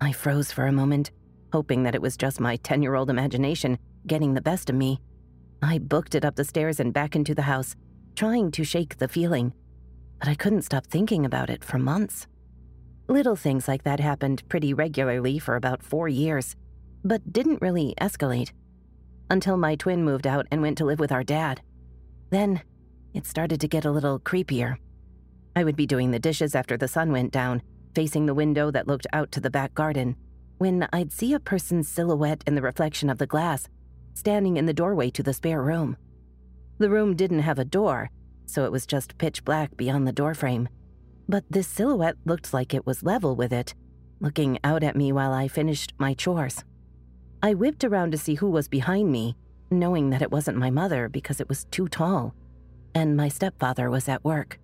I 0.00 0.12
froze 0.12 0.52
for 0.52 0.66
a 0.66 0.72
moment, 0.72 1.10
hoping 1.52 1.82
that 1.82 1.94
it 1.94 2.02
was 2.02 2.16
just 2.16 2.40
my 2.40 2.56
10 2.56 2.82
year 2.82 2.94
old 2.94 3.10
imagination 3.10 3.78
getting 4.06 4.34
the 4.34 4.40
best 4.40 4.70
of 4.70 4.76
me. 4.76 5.00
I 5.62 5.78
booked 5.78 6.14
it 6.14 6.24
up 6.24 6.36
the 6.36 6.44
stairs 6.44 6.80
and 6.80 6.92
back 6.92 7.16
into 7.16 7.34
the 7.34 7.42
house, 7.42 7.74
trying 8.14 8.50
to 8.52 8.64
shake 8.64 8.98
the 8.98 9.08
feeling, 9.08 9.52
but 10.18 10.28
I 10.28 10.34
couldn't 10.34 10.62
stop 10.62 10.86
thinking 10.86 11.24
about 11.24 11.50
it 11.50 11.64
for 11.64 11.78
months. 11.78 12.26
Little 13.08 13.36
things 13.36 13.66
like 13.66 13.84
that 13.84 14.00
happened 14.00 14.48
pretty 14.48 14.74
regularly 14.74 15.38
for 15.38 15.56
about 15.56 15.82
four 15.82 16.08
years, 16.08 16.54
but 17.04 17.32
didn't 17.32 17.62
really 17.62 17.94
escalate 18.00 18.52
until 19.30 19.56
my 19.56 19.74
twin 19.74 20.04
moved 20.04 20.26
out 20.26 20.46
and 20.50 20.62
went 20.62 20.78
to 20.78 20.84
live 20.84 20.98
with 20.98 21.12
our 21.12 21.24
dad. 21.24 21.60
Then 22.30 22.62
it 23.14 23.26
started 23.26 23.60
to 23.60 23.68
get 23.68 23.84
a 23.84 23.90
little 23.90 24.20
creepier. 24.20 24.76
I 25.56 25.64
would 25.64 25.76
be 25.76 25.86
doing 25.86 26.10
the 26.10 26.18
dishes 26.18 26.54
after 26.54 26.76
the 26.76 26.88
sun 26.88 27.10
went 27.10 27.32
down, 27.32 27.62
facing 27.94 28.26
the 28.26 28.34
window 28.34 28.70
that 28.70 28.86
looked 28.86 29.06
out 29.12 29.32
to 29.32 29.40
the 29.40 29.50
back 29.50 29.74
garden, 29.74 30.16
when 30.58 30.88
I'd 30.92 31.12
see 31.12 31.32
a 31.32 31.40
person's 31.40 31.88
silhouette 31.88 32.44
in 32.46 32.54
the 32.54 32.62
reflection 32.62 33.08
of 33.08 33.18
the 33.18 33.26
glass, 33.26 33.68
standing 34.14 34.56
in 34.56 34.66
the 34.66 34.74
doorway 34.74 35.10
to 35.10 35.22
the 35.22 35.32
spare 35.32 35.62
room. 35.62 35.96
The 36.78 36.90
room 36.90 37.14
didn't 37.16 37.40
have 37.40 37.58
a 37.58 37.64
door, 37.64 38.10
so 38.46 38.64
it 38.64 38.72
was 38.72 38.86
just 38.86 39.18
pitch 39.18 39.44
black 39.44 39.76
beyond 39.76 40.06
the 40.06 40.12
doorframe. 40.12 40.68
But 41.28 41.44
this 41.50 41.68
silhouette 41.68 42.16
looked 42.24 42.52
like 42.52 42.74
it 42.74 42.86
was 42.86 43.02
level 43.02 43.36
with 43.36 43.52
it, 43.52 43.74
looking 44.20 44.58
out 44.64 44.82
at 44.82 44.96
me 44.96 45.12
while 45.12 45.32
I 45.32 45.48
finished 45.48 45.94
my 45.98 46.14
chores. 46.14 46.64
I 47.42 47.54
whipped 47.54 47.84
around 47.84 48.10
to 48.12 48.18
see 48.18 48.34
who 48.34 48.50
was 48.50 48.66
behind 48.68 49.12
me, 49.12 49.36
knowing 49.70 50.10
that 50.10 50.22
it 50.22 50.32
wasn't 50.32 50.56
my 50.56 50.70
mother 50.70 51.08
because 51.08 51.40
it 51.40 51.48
was 51.48 51.66
too 51.66 51.88
tall, 51.88 52.34
and 52.94 53.16
my 53.16 53.28
stepfather 53.28 53.90
was 53.90 54.08
at 54.08 54.24
work. 54.24 54.58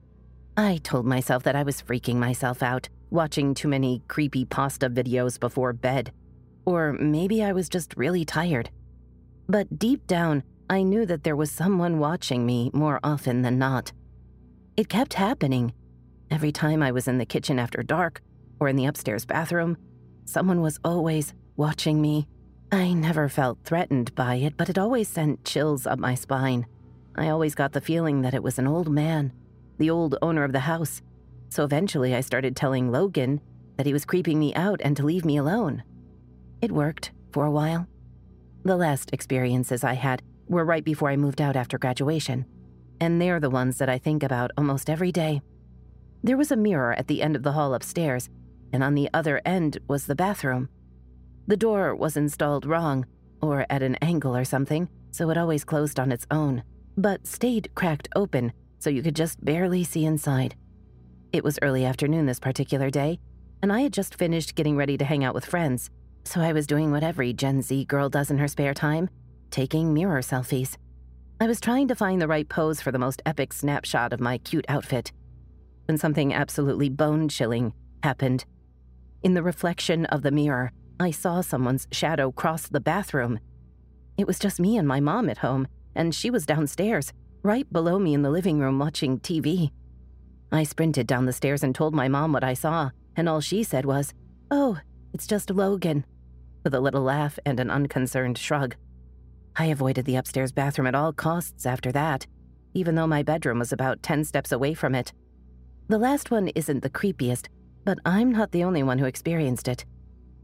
I 0.57 0.79
told 0.83 1.05
myself 1.07 1.43
that 1.45 1.57
I 1.57 1.63
was 1.63 1.83
freaking 1.83 2.17
myself 2.17 2.63
out, 2.63 2.89
watching 3.15 3.55
too 3.55 3.69
many 3.69 4.03
creepypasta 4.09 4.93
videos 4.93 5.41
before 5.41 5.73
bed. 5.73 6.13
Or 6.67 6.93
maybe 6.93 7.43
I 7.43 7.53
was 7.53 7.69
just 7.69 7.97
really 7.97 8.25
tired. 8.25 8.69
But 9.49 9.79
deep 9.79 10.07
down, 10.07 10.43
I 10.69 10.83
knew 10.83 11.07
that 11.07 11.25
there 11.25 11.37
was 11.37 11.51
someone 11.51 11.99
watching 11.99 12.45
me 12.45 12.71
more 12.75 13.01
often 13.03 13.43
than 13.43 13.59
not. 13.59 13.93
It 14.77 14.89
kept 14.89 15.15
happening. 15.15 15.73
Every 16.31 16.53
time 16.53 16.83
I 16.83 16.91
was 16.91 17.09
in 17.09 17.19
the 17.19 17.27
kitchen 17.27 17.59
after 17.59 17.83
dark 17.83 18.23
or 18.61 18.69
in 18.69 18.77
the 18.77 18.87
upstairs 18.87 19.25
bathroom, 19.25 19.77
someone 20.25 20.61
was 20.61 20.81
always 20.85 21.33
watching 21.57 22.03
me 22.03 22.27
I 22.75 22.93
never 22.93 23.29
felt 23.29 23.59
threatened 23.63 24.13
by 24.17 24.35
it, 24.35 24.57
but 24.57 24.69
it 24.69 24.79
always 24.79 25.07
sent 25.07 25.45
chills 25.45 25.87
up 25.87 26.01
my 26.01 26.17
spine. 26.17 26.67
I 27.15 27.29
always 27.29 27.55
got 27.55 27.73
the 27.73 27.81
feeling 27.81 28.23
that 28.23 28.35
it 28.35 28.43
was 28.43 28.59
an 28.59 28.67
old 28.67 28.91
man, 28.91 29.33
the 29.79 29.91
old 29.91 30.17
owner 30.21 30.43
of 30.43 30.51
the 30.51 30.61
house. 30.61 31.01
So 31.51 31.65
eventually 31.65 32.15
I 32.15 32.21
started 32.21 32.57
telling 32.57 32.91
Logan 32.91 33.41
that 33.77 33.87
he 33.87 33.93
was 33.93 34.05
creeping 34.05 34.39
me 34.39 34.55
out 34.55 34.81
and 34.83 34.97
to 34.97 35.05
leave 35.05 35.25
me 35.25 35.37
alone. 35.37 35.83
It 36.61 36.73
worked 36.73 37.13
for 37.33 37.45
a 37.45 37.51
while. 37.51 37.87
The 38.65 38.77
last 38.77 39.13
experiences 39.13 39.85
I 39.85 39.95
had 39.95 40.23
were 40.49 40.65
right 40.65 40.85
before 40.85 41.11
I 41.11 41.17
moved 41.17 41.41
out 41.41 41.57
after 41.57 41.79
graduation, 41.79 42.47
and 43.01 43.21
they're 43.21 43.41
the 43.41 43.51
ones 43.51 43.79
that 43.79 43.89
I 43.89 43.99
think 43.99 44.23
about 44.23 44.51
almost 44.57 44.89
every 44.89 45.13
day. 45.13 45.43
There 46.23 46.37
was 46.37 46.51
a 46.51 46.57
mirror 46.57 46.95
at 46.95 47.09
the 47.09 47.23
end 47.23 47.37
of 47.37 47.43
the 47.43 47.53
hall 47.53 47.75
upstairs, 47.75 48.31
and 48.73 48.83
on 48.83 48.95
the 48.95 49.11
other 49.13 49.41
end 49.45 49.79
was 49.89 50.07
the 50.07 50.15
bathroom. 50.15 50.69
The 51.47 51.57
door 51.57 51.95
was 51.95 52.17
installed 52.17 52.65
wrong, 52.65 53.07
or 53.43 53.67
at 53.69 53.83
an 53.83 53.97
angle 53.97 54.35
or 54.35 54.45
something, 54.45 54.89
so 55.11 55.29
it 55.31 55.37
always 55.37 55.65
closed 55.65 56.01
on 56.01 56.11
its 56.11 56.27
own, 56.31 56.63
but 56.97 57.27
stayed 57.27 57.75
cracked 57.75 58.09
open 58.17 58.53
so 58.79 58.89
you 58.91 59.03
could 59.03 59.17
just 59.17 59.45
barely 59.45 59.85
see 59.85 60.05
inside. 60.05 60.57
It 61.35 61.43
was 61.43 61.59
early 61.63 61.85
afternoon 61.85 62.27
this 62.27 62.39
particular 62.39 62.91
day, 62.91 63.19
and 63.61 63.73
I 63.73 63.81
had 63.81 63.93
just 63.93 64.15
finished 64.15 64.55
getting 64.55 64.77
ready 64.77 64.97
to 64.97 65.05
hang 65.05 65.25
out 65.25 65.35
with 65.35 65.45
friends, 65.45 65.91
so 66.23 66.41
I 66.41 66.53
was 66.53 66.65
doing 66.65 66.93
what 66.93 67.03
every 67.03 67.33
Gen 67.33 67.61
Z 67.61 67.87
girl 67.87 68.09
does 68.09 68.31
in 68.31 68.39
her 68.39 68.47
spare 68.47 68.73
time 68.73 69.11
taking 69.51 69.93
mirror 69.93 70.21
selfies. 70.21 70.77
I 71.41 71.49
was 71.49 71.61
trying 71.61 71.89
to 71.89 71.97
find 71.97 72.23
the 72.23 72.29
right 72.29 72.49
pose 72.49 72.81
for 72.81 72.93
the 72.93 73.01
most 73.01 73.21
epic 73.27 73.53
snapshot 73.53 74.13
of 74.13 74.21
my 74.21 74.39
cute 74.39 74.65
outfit 74.69 75.11
when 75.87 75.99
something 75.99 76.33
absolutely 76.33 76.89
bone 76.89 77.29
chilling 77.29 77.73
happened. 78.05 78.45
In 79.25 79.35
the 79.35 79.43
reflection 79.43 80.07
of 80.07 80.23
the 80.23 80.31
mirror, 80.31 80.71
I 81.01 81.11
saw 81.11 81.41
someone's 81.41 81.89
shadow 81.91 82.31
cross 82.31 82.69
the 82.69 82.79
bathroom. 82.79 83.41
It 84.17 84.29
was 84.29 84.39
just 84.39 84.61
me 84.61 84.77
and 84.77 84.87
my 84.87 85.01
mom 85.01 85.29
at 85.29 85.39
home, 85.39 85.67
and 85.97 86.15
she 86.15 86.31
was 86.31 86.47
downstairs, 86.47 87.13
right 87.43 87.71
below 87.73 87.99
me 87.99 88.15
in 88.15 88.23
the 88.23 88.31
living 88.31 88.61
room 88.61 88.79
watching 88.79 89.19
TV. 89.19 89.73
I 90.55 90.63
sprinted 90.63 91.09
down 91.09 91.27
the 91.27 91.33
stairs 91.33 91.65
and 91.65 91.75
told 91.75 91.97
my 91.97 92.07
mom 92.07 92.33
what 92.33 92.45
I 92.45 92.55
saw, 92.55 92.91
and 93.17 93.29
all 93.29 93.41
she 93.41 93.65
said 93.65 93.85
was, 93.85 94.15
Oh, 94.53 94.79
it's 95.13 95.27
just 95.27 95.51
Logan, 95.51 96.07
with 96.63 96.75
a 96.75 96.81
little 96.81 97.03
laugh 97.03 97.41
and 97.45 97.59
an 97.59 97.73
unconcerned 97.73 98.39
shrug. 98.39 98.77
I 99.57 99.67
avoided 99.67 100.05
the 100.05 100.15
upstairs 100.15 100.53
bathroom 100.53 100.87
at 100.87 100.95
all 100.95 101.13
costs 101.13 101.67
after 101.67 101.91
that, 101.91 102.29
even 102.73 102.95
though 102.95 103.09
my 103.09 103.25
bedroom 103.25 103.59
was 103.59 103.73
about 103.73 104.05
10 104.05 104.23
steps 104.23 104.53
away 104.53 104.75
from 104.75 104.95
it. 104.95 105.13
The 105.89 105.99
last 105.99 106.31
one 106.31 106.47
isn't 106.55 106.85
the 106.85 106.91
creepiest, 106.91 107.49
but 107.85 107.99
I'm 108.05 108.31
not 108.31 108.53
the 108.53 108.63
only 108.63 108.85
one 108.85 109.01
who 109.01 109.07
experienced 109.07 109.67
it. 109.67 109.85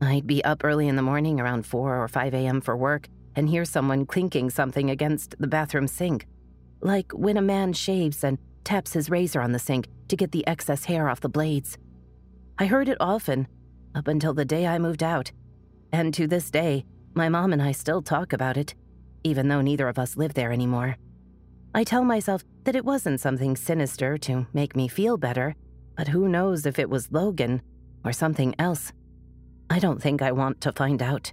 I'd 0.03 0.27
be 0.27 0.43
up 0.43 0.65
early 0.65 0.89
in 0.89 0.97
the 0.97 1.03
morning 1.03 1.39
around 1.39 1.67
4 1.67 2.03
or 2.03 2.09
5 2.09 2.35
a.m. 2.35 2.61
for 2.61 2.77
work 2.77 3.07
and 3.37 3.49
hear 3.49 3.65
someone 3.65 4.07
clinking 4.07 4.51
something 4.51 4.91
against 4.91 5.37
the 5.39 5.47
bathroom 5.47 5.87
sink. 5.87 6.27
Like 6.81 7.13
when 7.13 7.37
a 7.37 7.43
man 7.43 7.75
shaves 7.75 8.25
and 8.25 8.39
taps 8.65 8.93
his 8.93 9.11
razor 9.11 9.41
on 9.41 9.53
the 9.53 9.59
sink 9.59 9.89
to 10.09 10.17
get 10.17 10.33
the 10.33 10.47
excess 10.47 10.85
hair 10.85 11.09
off 11.09 11.21
the 11.21 11.29
blades. 11.29 11.79
I 12.59 12.67
heard 12.67 12.89
it 12.89 12.99
often, 13.01 13.49
up 13.95 14.09
until 14.09 14.35
the 14.35 14.45
day 14.45 14.67
I 14.67 14.79
moved 14.79 15.03
out. 15.03 15.33
And 15.93 16.13
to 16.15 16.27
this 16.27 16.51
day, 16.51 16.85
my 17.15 17.29
mom 17.29 17.53
and 17.53 17.63
I 17.63 17.73
still 17.73 18.03
talk 18.03 18.33
about 18.33 18.57
it, 18.57 18.75
even 19.25 19.49
though 19.49 19.61
neither 19.61 19.89
of 19.89 19.99
us 19.99 20.17
live 20.17 20.35
there 20.35 20.53
anymore. 20.53 20.97
I 21.75 21.85
tell 21.85 22.05
myself 22.05 22.45
that 22.65 22.77
it 22.77 22.85
wasn't 22.85 23.21
something 23.21 23.57
sinister 23.57 24.19
to 24.19 24.47
make 24.53 24.77
me 24.77 24.89
feel 24.89 25.17
better, 25.17 25.55
but 25.97 26.09
who 26.09 26.29
knows 26.29 26.67
if 26.67 26.79
it 26.79 26.91
was 26.91 27.11
Logan 27.13 27.63
or 28.05 28.13
something 28.13 28.55
else. 28.59 28.93
I 29.69 29.79
don't 29.79 30.03
think 30.03 30.23
I 30.23 30.33
want 30.33 30.61
to 30.63 30.73
find 30.73 31.03
out. 31.03 31.33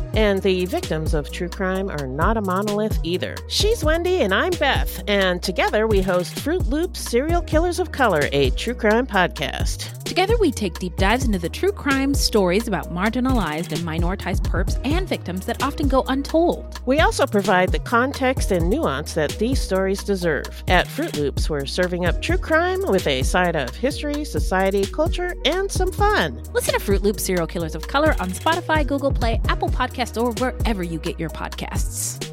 and 0.13 0.41
the 0.41 0.65
victims 0.65 1.13
of 1.13 1.31
true 1.31 1.49
crime 1.49 1.89
are 1.89 2.07
not 2.07 2.37
a 2.37 2.41
monolith 2.41 2.99
either. 3.03 3.35
She's 3.47 3.83
Wendy, 3.83 4.21
and 4.21 4.33
I'm 4.33 4.51
Beth, 4.51 5.03
and 5.07 5.41
together 5.41 5.87
we 5.87 6.01
host 6.01 6.39
Fruit 6.39 6.65
Loops 6.67 6.99
Serial 6.99 7.41
Killers 7.41 7.79
of 7.79 7.91
Color, 7.91 8.29
a 8.31 8.49
true 8.51 8.73
crime 8.73 9.07
podcast. 9.07 9.97
Together, 10.03 10.35
we 10.39 10.51
take 10.51 10.77
deep 10.77 10.97
dives 10.97 11.23
into 11.23 11.39
the 11.39 11.47
true 11.47 11.71
crime 11.71 12.13
stories 12.13 12.67
about 12.67 12.93
marginalized 12.93 13.71
and 13.71 13.79
minoritized 13.87 14.41
perps 14.41 14.77
and 14.83 15.07
victims 15.07 15.45
that 15.45 15.63
often 15.63 15.87
go 15.87 16.03
untold. 16.09 16.81
We 16.85 16.99
also 16.99 17.25
provide 17.25 17.71
the 17.71 17.79
context 17.79 18.51
and 18.51 18.69
nuance 18.69 19.13
that 19.13 19.31
these 19.39 19.61
stories 19.61 20.03
deserve. 20.03 20.65
At 20.67 20.85
Fruit 20.85 21.15
Loops, 21.15 21.49
we're 21.49 21.65
serving 21.65 22.07
up 22.07 22.21
true 22.21 22.37
crime 22.37 22.81
with 22.89 23.07
a 23.07 23.23
side 23.23 23.55
of 23.55 23.73
history, 23.73 24.25
society, 24.25 24.85
culture, 24.85 25.33
and 25.45 25.71
some 25.71 25.93
fun. 25.93 26.43
Listen 26.51 26.73
to 26.73 26.81
Fruit 26.81 27.03
Loops 27.03 27.23
Serial 27.23 27.47
Killers 27.47 27.73
of 27.73 27.87
Color 27.87 28.13
on 28.19 28.31
Spotify, 28.31 28.85
Google 28.85 29.13
Play, 29.13 29.39
Apple 29.47 29.69
Podcasts, 29.69 30.00
or 30.17 30.31
wherever 30.33 30.83
you 30.83 30.99
get 30.99 31.19
your 31.19 31.29
podcasts. 31.29 32.27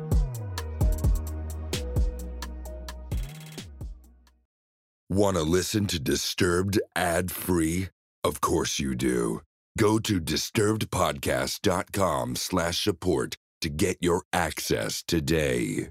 Want 5.10 5.36
to 5.36 5.42
listen 5.42 5.86
to 5.86 5.98
Disturbed 5.98 6.78
ad 6.94 7.30
free? 7.30 7.88
Of 8.22 8.40
course 8.40 8.78
you 8.78 8.94
do. 8.94 9.40
Go 9.78 9.98
to 10.00 10.20
disturbedpodcast.com 10.20 12.36
slash 12.36 12.84
support 12.84 13.36
to 13.60 13.68
get 13.68 13.96
your 14.00 14.22
access 14.32 15.02
today. 15.02 15.90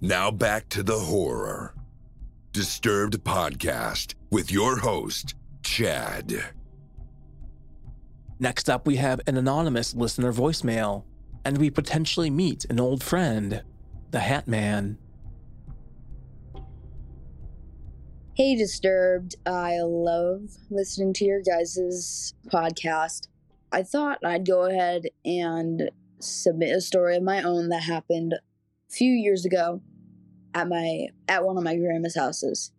Now 0.00 0.30
back 0.30 0.68
to 0.70 0.82
the 0.82 0.98
horror. 0.98 1.74
Disturbed 2.52 3.22
Podcast 3.22 4.14
with 4.30 4.50
your 4.50 4.78
host, 4.78 5.34
Chad. 5.62 6.42
Next 8.42 8.68
up, 8.68 8.88
we 8.88 8.96
have 8.96 9.20
an 9.28 9.36
anonymous 9.36 9.94
listener 9.94 10.32
voicemail, 10.32 11.04
and 11.44 11.58
we 11.58 11.70
potentially 11.70 12.28
meet 12.28 12.64
an 12.64 12.80
old 12.80 13.00
friend, 13.00 13.62
the 14.10 14.18
Hat 14.18 14.48
Man. 14.48 14.98
Hey, 18.34 18.56
Disturbed. 18.56 19.36
I 19.46 19.78
love 19.82 20.56
listening 20.70 21.12
to 21.12 21.24
your 21.24 21.40
guys' 21.40 22.34
podcast. 22.48 23.28
I 23.70 23.84
thought 23.84 24.18
I'd 24.24 24.44
go 24.44 24.64
ahead 24.64 25.04
and 25.24 25.92
submit 26.18 26.74
a 26.74 26.80
story 26.80 27.14
of 27.14 27.22
my 27.22 27.42
own 27.44 27.68
that 27.68 27.84
happened 27.84 28.32
a 28.32 28.92
few 28.92 29.12
years 29.12 29.44
ago 29.44 29.82
at 30.52 30.68
my 30.68 31.06
at 31.28 31.44
one 31.44 31.56
of 31.56 31.62
my 31.62 31.76
grandma's 31.76 32.16
houses. 32.16 32.72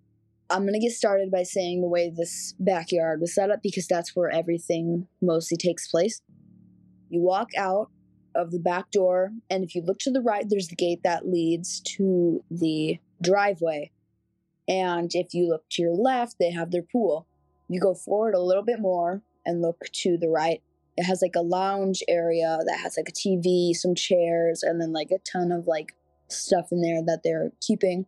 I'm 0.53 0.67
gonna 0.67 0.79
get 0.79 0.91
started 0.91 1.31
by 1.31 1.41
saying 1.41 1.81
the 1.81 1.87
way 1.87 2.11
this 2.15 2.53
backyard 2.59 3.19
was 3.19 3.33
set 3.33 3.49
up 3.49 3.63
because 3.63 3.87
that's 3.87 4.15
where 4.15 4.29
everything 4.29 5.07
mostly 5.19 5.57
takes 5.57 5.87
place. 5.87 6.21
You 7.09 7.21
walk 7.21 7.49
out 7.57 7.89
of 8.35 8.51
the 8.51 8.59
back 8.59 8.91
door, 8.91 9.31
and 9.49 9.63
if 9.63 9.73
you 9.73 9.81
look 9.81 9.97
to 9.99 10.11
the 10.11 10.21
right, 10.21 10.45
there's 10.47 10.67
the 10.67 10.75
gate 10.75 11.01
that 11.03 11.27
leads 11.27 11.79
to 11.97 12.43
the 12.51 12.99
driveway. 13.19 13.89
And 14.67 15.09
if 15.15 15.33
you 15.33 15.49
look 15.49 15.63
to 15.71 15.81
your 15.81 15.95
left, 15.95 16.35
they 16.39 16.51
have 16.51 16.69
their 16.69 16.83
pool. 16.83 17.25
You 17.67 17.81
go 17.81 17.95
forward 17.95 18.35
a 18.35 18.39
little 18.41 18.63
bit 18.63 18.79
more 18.79 19.23
and 19.47 19.59
look 19.59 19.85
to 19.91 20.17
the 20.17 20.29
right. 20.29 20.61
It 20.97 21.05
has 21.05 21.23
like 21.23 21.35
a 21.35 21.41
lounge 21.41 22.03
area 22.07 22.59
that 22.67 22.79
has 22.79 22.95
like 22.95 23.09
a 23.09 23.11
TV, 23.11 23.73
some 23.73 23.95
chairs, 23.95 24.61
and 24.61 24.79
then 24.79 24.93
like 24.93 25.09
a 25.09 25.17
ton 25.19 25.51
of 25.51 25.65
like 25.65 25.95
stuff 26.27 26.71
in 26.71 26.81
there 26.81 27.01
that 27.07 27.21
they're 27.23 27.51
keeping. 27.59 28.05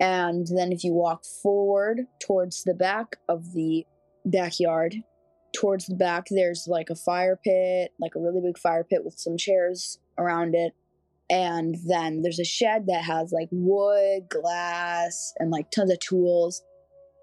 And 0.00 0.46
then 0.56 0.72
if 0.72 0.82
you 0.82 0.94
walk 0.94 1.24
forward 1.24 2.06
towards 2.18 2.64
the 2.64 2.74
back 2.74 3.16
of 3.28 3.52
the 3.52 3.86
backyard, 4.24 4.96
towards 5.54 5.86
the 5.86 5.94
back, 5.94 6.26
there's 6.30 6.66
like 6.66 6.88
a 6.88 6.94
fire 6.94 7.38
pit, 7.42 7.92
like 8.00 8.14
a 8.16 8.20
really 8.20 8.40
big 8.40 8.58
fire 8.58 8.82
pit 8.82 9.04
with 9.04 9.18
some 9.18 9.36
chairs 9.36 9.98
around 10.16 10.54
it. 10.54 10.72
And 11.28 11.76
then 11.86 12.22
there's 12.22 12.40
a 12.40 12.44
shed 12.44 12.86
that 12.86 13.04
has 13.04 13.30
like 13.30 13.48
wood, 13.52 14.28
glass, 14.28 15.32
and 15.38 15.50
like 15.50 15.70
tons 15.70 15.92
of 15.92 16.00
tools. 16.00 16.62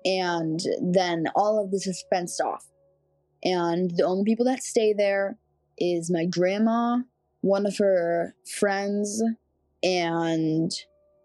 And 0.05 0.59
then 0.81 1.25
all 1.35 1.61
of 1.61 1.71
this 1.71 1.87
is 1.87 2.05
fenced 2.09 2.39
off. 2.39 2.65
And 3.43 3.91
the 3.97 4.05
only 4.05 4.23
people 4.23 4.45
that 4.45 4.63
stay 4.63 4.93
there 4.93 5.37
is 5.77 6.11
my 6.11 6.25
grandma, 6.25 6.99
one 7.41 7.65
of 7.65 7.77
her 7.79 8.35
friends, 8.59 9.21
and 9.83 10.71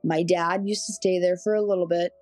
my 0.04 0.22
dad 0.22 0.62
used 0.64 0.86
to 0.86 0.92
stay 0.92 1.18
there 1.18 1.36
for 1.36 1.54
a 1.54 1.62
little 1.62 1.86
bit. 1.86 2.12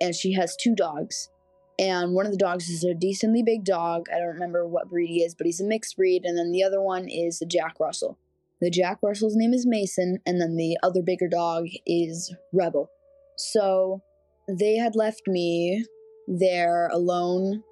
And 0.00 0.14
she 0.14 0.32
has 0.34 0.56
two 0.56 0.74
dogs. 0.74 1.30
And 1.78 2.12
one 2.12 2.26
of 2.26 2.32
the 2.32 2.38
dogs 2.38 2.68
is 2.68 2.84
a 2.84 2.94
decently 2.94 3.42
big 3.42 3.64
dog. 3.64 4.06
I 4.14 4.18
don't 4.18 4.34
remember 4.34 4.66
what 4.66 4.90
breed 4.90 5.08
he 5.08 5.22
is, 5.22 5.34
but 5.34 5.46
he's 5.46 5.60
a 5.60 5.64
mixed 5.64 5.96
breed. 5.96 6.24
And 6.24 6.38
then 6.38 6.52
the 6.52 6.62
other 6.62 6.80
one 6.80 7.08
is 7.08 7.40
a 7.40 7.46
Jack 7.46 7.80
Russell. 7.80 8.18
The 8.60 8.70
Jack 8.70 8.98
Russell's 9.02 9.36
name 9.36 9.52
is 9.52 9.66
Mason, 9.66 10.20
and 10.24 10.40
then 10.40 10.56
the 10.56 10.78
other 10.82 11.02
bigger 11.02 11.28
dog 11.28 11.66
is 11.86 12.34
Rebel. 12.52 12.88
So 13.36 14.02
they 14.48 14.76
had 14.76 14.94
left 14.94 15.22
me 15.26 15.84
there 16.28 16.88
alone 16.88 17.62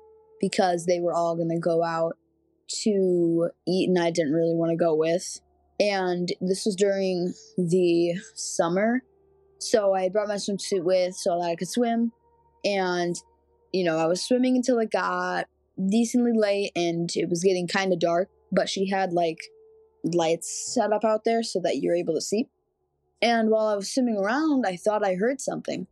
because 0.40 0.86
they 0.86 1.00
were 1.00 1.14
all 1.14 1.36
going 1.36 1.50
to 1.50 1.58
go 1.58 1.84
out 1.84 2.16
to 2.82 3.50
eat, 3.66 3.88
and 3.88 3.98
I 3.98 4.10
didn't 4.10 4.32
really 4.32 4.54
want 4.54 4.70
to 4.70 4.76
go 4.76 4.94
with. 4.94 5.40
And 5.78 6.28
this 6.40 6.66
was 6.66 6.76
during 6.76 7.32
the 7.56 8.14
summer. 8.34 9.02
So 9.62 9.94
I 9.94 10.08
brought 10.08 10.28
my 10.28 10.34
swimsuit 10.34 10.82
with 10.82 11.14
so 11.14 11.38
that 11.38 11.46
I 11.46 11.56
could 11.56 11.68
swim. 11.68 12.12
And, 12.64 13.16
you 13.72 13.84
know, 13.84 13.98
I 13.98 14.06
was 14.06 14.22
swimming 14.22 14.56
until 14.56 14.78
it 14.78 14.90
got 14.90 15.46
decently 15.88 16.32
late 16.34 16.72
and 16.76 17.10
it 17.14 17.28
was 17.28 17.42
getting 17.42 17.66
kind 17.66 17.92
of 17.92 17.98
dark. 17.98 18.28
But 18.50 18.68
she 18.68 18.88
had 18.88 19.12
like 19.12 19.38
lights 20.04 20.72
set 20.74 20.92
up 20.92 21.04
out 21.04 21.24
there 21.24 21.42
so 21.42 21.60
that 21.60 21.78
you're 21.78 21.94
able 21.94 22.14
to 22.14 22.20
see. 22.20 22.48
And 23.20 23.50
while 23.50 23.66
I 23.68 23.76
was 23.76 23.92
swimming 23.92 24.16
around, 24.16 24.66
I 24.66 24.76
thought 24.76 25.04
I 25.04 25.14
heard 25.14 25.40
something. 25.40 25.86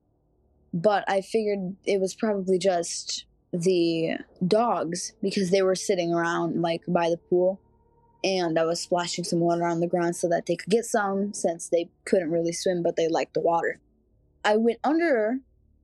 But 0.74 1.04
I 1.08 1.20
figured 1.20 1.76
it 1.84 2.00
was 2.00 2.14
probably 2.14 2.58
just 2.58 3.24
the 3.52 4.18
dogs 4.46 5.12
because 5.22 5.50
they 5.50 5.62
were 5.62 5.74
sitting 5.74 6.12
around 6.12 6.60
like 6.60 6.82
by 6.86 7.08
the 7.08 7.16
pool. 7.16 7.60
And 8.22 8.58
I 8.58 8.64
was 8.64 8.80
splashing 8.80 9.24
some 9.24 9.40
water 9.40 9.64
on 9.64 9.80
the 9.80 9.86
ground 9.86 10.16
so 10.16 10.28
that 10.28 10.46
they 10.46 10.56
could 10.56 10.70
get 10.70 10.84
some 10.84 11.32
since 11.32 11.68
they 11.68 11.88
couldn't 12.04 12.30
really 12.30 12.52
swim, 12.52 12.82
but 12.82 12.96
they 12.96 13.08
liked 13.08 13.34
the 13.34 13.40
water. 13.40 13.80
I 14.44 14.56
went 14.56 14.78
under 14.84 15.38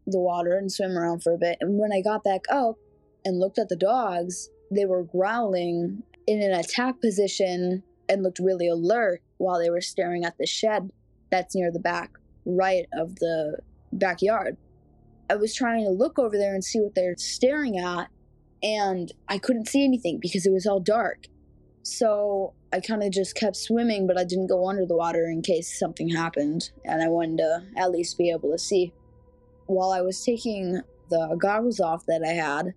the 0.07 0.21
water 0.21 0.57
and 0.57 0.71
swam 0.71 0.97
around 0.97 1.23
for 1.23 1.33
a 1.33 1.39
bit. 1.39 1.59
And 1.61 1.79
when 1.79 1.93
I 1.93 2.01
got 2.01 2.25
back 2.25 2.43
up 2.51 2.77
and 3.25 3.41
looked 3.41 3.59
at 3.59 3.69
the 3.69 3.77
dogs, 3.77 4.51
they 4.71 4.85
were 4.85 5.03
growling 5.03 6.03
in 6.27 6.43
an 6.43 6.53
attack 6.53 7.01
position 7.01 7.83
and 8.09 8.23
looked 8.23 8.39
really 8.39 8.69
alert 8.69 9.23
while 9.39 9.59
they 9.59 9.71
were 9.71 9.81
staring 9.81 10.25
at 10.25 10.39
the 10.39 10.47
shed 10.47 10.91
that's 11.31 11.55
near 11.55 11.73
the 11.73 11.81
back 11.81 12.19
right 12.45 12.87
of 12.93 13.17
the 13.17 13.59
backyard. 13.93 14.57
I 15.29 15.35
was 15.37 15.55
trying 15.55 15.85
to 15.85 15.91
look 15.91 16.19
over 16.19 16.37
there 16.37 16.55
and 16.55 16.65
see 16.65 16.81
what 16.81 16.95
they're 16.95 17.17
staring 17.17 17.79
at, 17.79 18.09
and 18.63 19.11
I 19.29 19.39
couldn't 19.39 19.69
see 19.69 19.85
anything 19.85 20.19
because 20.21 20.47
it 20.47 20.53
was 20.53 20.67
all 20.67 20.81
dark. 20.81 21.27
So 21.87 22.53
I 22.73 22.81
kind 22.81 23.05
of 23.05 23.13
just 23.13 23.37
kept 23.37 23.55
swimming, 23.55 24.09
but 24.09 24.19
I 24.19 24.25
didn't 24.25 24.49
go 24.49 24.69
under 24.69 24.85
the 24.85 24.97
water 24.97 25.27
in 25.27 25.41
case 25.41 25.79
something 25.79 26.09
happened, 26.09 26.71
and 26.85 27.01
I 27.01 27.07
wanted 27.07 27.39
to 27.39 27.63
at 27.77 27.93
least 27.93 28.19
be 28.19 28.29
able 28.29 28.51
to 28.51 28.59
see. 28.59 28.93
While 29.67 29.91
I 29.91 30.01
was 30.01 30.25
taking 30.25 30.81
the 31.11 31.37
goggles 31.41 31.79
off 31.79 32.05
that 32.07 32.25
I 32.27 32.33
had, 32.33 32.75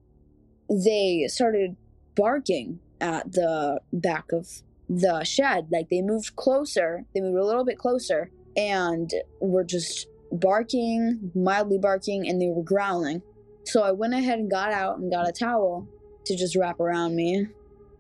they 0.70 1.26
started 1.28 1.76
barking 2.16 2.82
at 3.02 3.32
the 3.32 3.80
back 3.92 4.32
of 4.32 4.48
the 4.88 5.24
shed. 5.24 5.70
Like 5.72 5.90
they 5.90 6.04
moved 6.04 6.36
closer, 6.36 7.06
they 7.16 7.22
moved 7.22 7.40
a 7.40 7.46
little 7.46 7.66
bit 7.66 7.80
closer, 7.80 8.30
and 8.56 9.12
were 9.42 9.64
just 9.64 10.08
barking, 10.32 11.32
mildly 11.34 11.80
barking, 11.80 12.30
and 12.30 12.40
they 12.40 12.50
were 12.50 12.62
growling. 12.62 13.24
So 13.64 13.82
I 13.82 13.92
went 13.92 14.14
ahead 14.14 14.38
and 14.38 14.52
got 14.52 14.72
out 14.72 15.00
and 15.00 15.12
got 15.12 15.28
a 15.28 15.32
towel 15.32 15.88
to 16.26 16.36
just 16.36 16.56
wrap 16.56 16.80
around 16.80 17.16
me. 17.16 17.48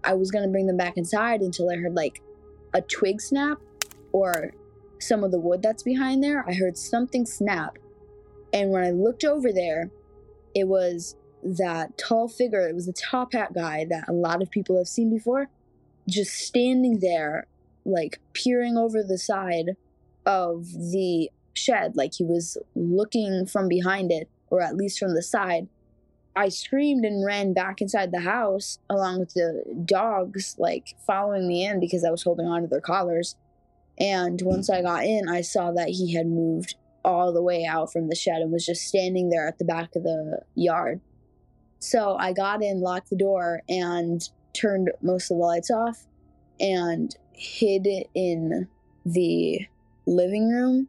I 0.04 0.14
was 0.14 0.32
gonna 0.32 0.48
bring 0.48 0.68
them 0.68 0.78
back 0.78 0.98
inside 0.98 1.42
until 1.42 1.70
I 1.70 1.76
heard 1.76 1.96
like 1.96 2.22
a 2.74 2.82
twig 2.82 3.22
snap 3.22 3.60
or 4.12 4.54
some 5.00 5.24
of 5.24 5.32
the 5.32 5.40
wood 5.40 5.62
that's 5.62 5.84
behind 5.84 6.24
there. 6.24 6.46
I 6.48 6.54
heard 6.54 6.78
something 6.78 7.26
snap. 7.26 7.78
And 8.54 8.72
when 8.72 8.84
I 8.84 8.92
looked 8.92 9.24
over 9.24 9.52
there, 9.52 9.92
it 10.56 10.68
was 10.68 11.16
that 11.44 11.98
tall 11.98 12.28
figure. 12.28 12.68
It 12.68 12.76
was 12.76 12.86
the 12.86 12.94
top 12.94 13.34
hat 13.34 13.54
guy 13.54 13.86
that 13.90 14.10
a 14.10 14.14
lot 14.14 14.42
of 14.42 14.50
people 14.50 14.78
have 14.78 14.88
seen 14.88 15.10
before, 15.10 15.50
just 16.08 16.34
standing 16.34 17.00
there, 17.00 17.46
like 17.86 18.20
peering 18.34 18.78
over 18.78 19.04
the 19.04 19.18
side 19.18 19.76
of 20.26 20.72
the 20.72 21.30
shed, 21.54 21.96
like 21.96 22.14
he 22.16 22.24
was 22.24 22.58
looking 22.76 23.46
from 23.46 23.68
behind 23.68 24.12
it, 24.12 24.30
or 24.50 24.62
at 24.62 24.76
least 24.76 25.00
from 25.00 25.16
the 25.16 25.24
side. 25.24 25.68
I 26.36 26.50
screamed 26.50 27.06
and 27.06 27.26
ran 27.26 27.54
back 27.54 27.82
inside 27.82 28.12
the 28.12 28.22
house 28.22 28.80
along 28.89 29.20
with 29.20 29.34
the 29.34 29.63
dogs, 29.86 30.56
like 30.58 30.96
following 31.06 31.48
me 31.48 31.65
in 31.65 31.80
because 31.80 32.06
I 32.06 32.12
was 32.12 32.24
holding 32.24 32.46
on 32.46 32.62
to 32.62 32.68
their 32.68 32.82
collars. 32.82 33.36
And 34.00 34.42
once 34.44 34.70
I 34.70 34.82
got 34.82 35.04
in, 35.04 35.28
I 35.28 35.42
saw 35.42 35.72
that 35.72 35.89
he 35.89 36.13
had 36.13 36.28
moved 36.28 36.76
all 37.04 37.34
the 37.34 37.42
way 37.42 37.65
out 37.65 37.92
from 37.92 38.08
the 38.08 38.15
shed 38.15 38.42
and 38.42 38.52
was 38.52 38.65
just 38.65 38.84
standing 38.84 39.30
there 39.30 39.48
at 39.48 39.58
the 39.58 39.65
back 39.65 39.96
of 39.96 40.04
the 40.04 40.42
yard. 40.56 41.02
So 41.80 42.15
I 42.18 42.34
got 42.34 42.62
in, 42.62 42.82
locked 42.82 43.10
the 43.10 43.18
door, 43.18 43.62
and 43.68 44.22
turned 44.54 44.92
most 45.02 45.32
of 45.32 45.38
the 45.38 45.44
lights 45.44 45.72
off 45.72 46.06
and 46.60 47.15
hid 47.34 47.88
in 48.13 48.68
the 49.06 49.68
living 50.06 50.50
room. 50.50 50.88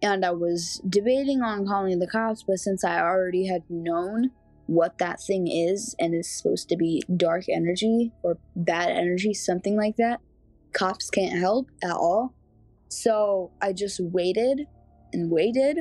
And 0.00 0.24
I 0.24 0.30
was 0.30 0.80
debating 0.88 1.42
on 1.42 1.66
calling 1.66 1.98
the 1.98 2.06
cops, 2.06 2.44
but 2.44 2.58
since 2.58 2.84
I 2.84 3.00
already 3.00 3.46
had 3.46 3.62
known 3.68 4.30
what 4.68 4.98
that 4.98 5.18
thing 5.20 5.48
is 5.48 5.96
and 5.98 6.14
is 6.14 6.30
supposed 6.30 6.68
to 6.68 6.76
be 6.76 7.02
dark 7.16 7.44
energy 7.48 8.12
or 8.22 8.36
bad 8.54 8.90
energy, 8.90 9.32
something 9.32 9.76
like 9.76 9.96
that, 9.96 10.20
cops 10.74 11.08
can't 11.08 11.38
help 11.38 11.70
at 11.82 11.90
all. 11.90 12.34
So 12.88 13.50
I 13.62 13.72
just 13.72 13.98
waited 13.98 14.66
and 15.14 15.30
waited, 15.30 15.78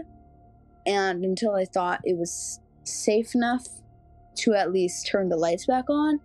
and 0.86 1.26
until 1.26 1.54
I 1.54 1.66
thought 1.66 2.00
it 2.06 2.18
was 2.18 2.62
safe 2.86 3.36
enough 3.36 3.68
to 4.38 4.54
at 4.54 4.72
least 4.72 5.06
turn 5.08 5.28
the 5.28 5.36
lights 5.36 5.66
back 5.66 5.90
on, 5.90 6.22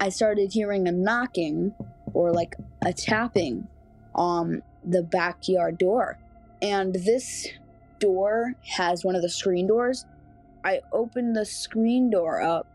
I 0.00 0.08
started 0.08 0.52
hearing 0.52 0.88
a 0.88 0.92
knocking 0.92 1.74
or 2.14 2.32
like 2.32 2.56
a 2.84 2.94
tapping 2.94 3.68
on 4.14 4.62
the 4.84 5.02
backyard 5.02 5.76
door. 5.76 6.18
And 6.62 6.94
this 6.94 7.46
door 7.98 8.54
has 8.66 9.04
one 9.04 9.14
of 9.14 9.20
the 9.20 9.28
screen 9.28 9.66
doors. 9.66 10.06
I 10.64 10.80
opened 10.92 11.36
the 11.36 11.44
screen 11.44 12.10
door 12.10 12.42
up 12.42 12.66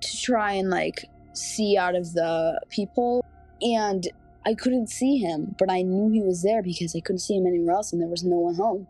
to 0.00 0.22
try 0.22 0.52
and 0.52 0.70
like 0.70 1.04
see 1.32 1.76
out 1.76 1.94
of 1.94 2.12
the 2.12 2.60
people 2.70 3.24
and 3.62 4.06
I 4.46 4.54
couldn't 4.54 4.88
see 4.88 5.18
him, 5.18 5.54
but 5.58 5.70
I 5.70 5.82
knew 5.82 6.12
he 6.12 6.22
was 6.22 6.42
there 6.42 6.62
because 6.62 6.94
I 6.94 7.00
couldn't 7.00 7.20
see 7.20 7.36
him 7.36 7.46
anywhere 7.46 7.74
else 7.74 7.92
and 7.92 8.00
there 8.00 8.08
was 8.08 8.22
no 8.22 8.36
one 8.36 8.56
home 8.56 8.86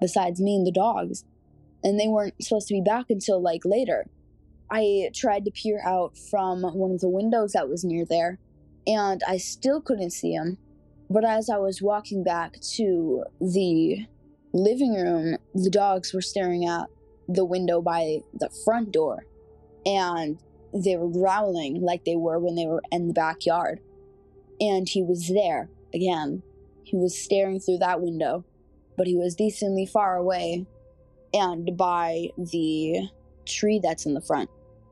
besides 0.00 0.40
me 0.40 0.56
and 0.56 0.66
the 0.66 0.72
dogs. 0.72 1.24
And 1.84 2.00
they 2.00 2.08
weren't 2.08 2.34
supposed 2.42 2.68
to 2.68 2.74
be 2.74 2.80
back 2.80 3.06
until 3.08 3.40
like 3.40 3.64
later. 3.64 4.06
I 4.70 5.10
tried 5.14 5.44
to 5.44 5.50
peer 5.50 5.80
out 5.84 6.18
from 6.18 6.62
one 6.62 6.90
of 6.90 7.00
the 7.00 7.08
windows 7.08 7.52
that 7.52 7.68
was 7.68 7.84
near 7.84 8.04
there, 8.04 8.40
and 8.86 9.22
I 9.28 9.36
still 9.36 9.80
couldn't 9.80 10.10
see 10.10 10.32
him. 10.32 10.58
But 11.08 11.24
as 11.24 11.48
I 11.48 11.58
was 11.58 11.80
walking 11.80 12.24
back 12.24 12.60
to 12.74 13.22
the 13.40 14.06
living 14.52 14.94
room, 14.94 15.36
the 15.54 15.70
dogs 15.70 16.12
were 16.12 16.20
staring 16.20 16.66
at 16.66 16.88
the 17.28 17.44
window 17.44 17.80
by 17.80 18.20
the 18.34 18.50
front 18.64 18.92
door, 18.92 19.26
and 19.84 20.38
they 20.72 20.96
were 20.96 21.08
growling 21.08 21.80
like 21.80 22.04
they 22.04 22.16
were 22.16 22.38
when 22.38 22.54
they 22.54 22.66
were 22.66 22.82
in 22.92 23.08
the 23.08 23.14
backyard. 23.14 23.80
And 24.60 24.88
he 24.88 25.02
was 25.02 25.28
there 25.28 25.68
again. 25.94 26.42
He 26.82 26.96
was 26.96 27.18
staring 27.18 27.60
through 27.60 27.78
that 27.78 28.00
window, 28.00 28.44
but 28.96 29.06
he 29.06 29.16
was 29.16 29.34
decently 29.34 29.86
far 29.86 30.16
away 30.16 30.66
and 31.34 31.76
by 31.76 32.28
the 32.38 33.08
tree 33.46 33.80
that's 33.82 34.06
in 34.06 34.14
the 34.14 34.20
front. 34.20 34.50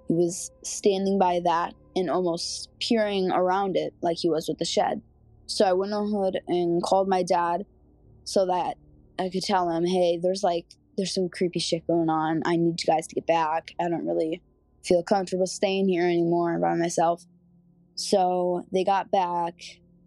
He 0.09 0.15
was 0.15 0.51
standing 0.63 1.19
by 1.19 1.41
that 1.45 1.75
and 1.97 2.11
almost 2.11 2.69
peering 2.81 3.31
around 3.31 3.77
it 3.77 3.95
like 4.03 4.19
he 4.19 4.29
was 4.29 4.49
with 4.49 4.59
the 4.59 4.65
shed. 4.65 5.01
So 5.47 5.65
I 5.65 5.73
went 5.73 5.93
ahead 5.93 6.43
and 6.49 6.83
called 6.83 7.09
my 7.09 7.23
dad 7.23 7.65
so 8.25 8.47
that 8.47 8.77
I 9.19 9.29
could 9.29 9.43
tell 9.43 9.71
him, 9.71 9.85
hey, 9.85 10.19
there's 10.21 10.43
like, 10.43 10.67
there's 10.97 11.15
some 11.15 11.29
creepy 11.29 11.59
shit 11.59 11.87
going 11.87 12.09
on. 12.09 12.43
I 12.45 12.57
need 12.57 12.81
you 12.83 12.93
guys 12.93 13.07
to 13.09 13.15
get 13.15 13.27
back. 13.27 13.73
I 13.81 13.89
don't 13.89 14.07
really 14.07 14.43
feel 14.85 15.03
comfortable 15.03 15.47
staying 15.47 15.89
here 15.89 16.05
anymore 16.05 16.59
by 16.59 16.75
myself. 16.75 17.25
So 17.95 18.67
they 18.73 18.85
got 18.85 19.11
back 19.11 19.55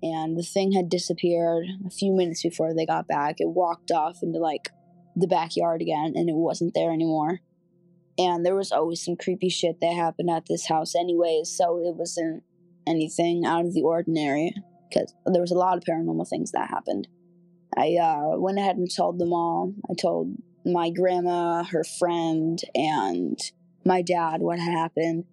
and 0.04 0.38
the 0.38 0.44
thing 0.44 0.74
had 0.74 0.90
disappeared 0.90 1.66
a 1.86 1.90
few 1.90 2.14
minutes 2.14 2.44
before 2.44 2.74
they 2.74 2.86
got 2.86 3.08
back. 3.08 3.36
It 3.40 3.50
walked 3.50 3.92
off 3.92 4.20
into 4.22 4.40
like 4.40 4.70
the 5.16 5.28
backyard 5.28 5.82
again 5.82 6.14
and 6.16 6.30
it 6.30 6.36
wasn't 6.36 6.74
there 6.74 6.92
anymore 6.92 7.40
and 8.18 8.46
there 8.46 8.56
was 8.56 8.72
always 8.72 9.04
some 9.04 9.16
creepy 9.16 9.50
shit 9.50 9.80
that 9.82 9.94
happened 9.94 10.30
at 10.30 10.46
this 10.48 10.68
house 10.68 10.96
anyways 10.96 11.50
so 11.50 11.78
it 11.78 11.96
wasn't 11.96 12.44
anything 12.88 13.46
out 13.46 13.66
of 13.66 13.74
the 13.74 13.82
ordinary 13.82 14.54
because 14.90 15.14
there 15.26 15.42
was 15.42 15.52
a 15.52 15.58
lot 15.58 15.78
of 15.78 15.84
paranormal 15.84 16.28
things 16.28 16.52
that 16.52 16.70
happened 16.70 17.08
i 17.78 17.96
uh, 18.02 18.38
went 18.38 18.58
ahead 18.58 18.78
and 18.78 18.94
told 18.94 19.20
them 19.20 19.34
all 19.34 19.74
i 19.90 19.94
told 19.94 20.36
my 20.68 20.90
grandma 20.90 21.64
her 21.64 21.84
friend 21.84 22.62
and 22.76 23.40
my 23.86 24.02
dad 24.02 24.42
what 24.42 24.60
had 24.60 24.72
happened 24.72 25.26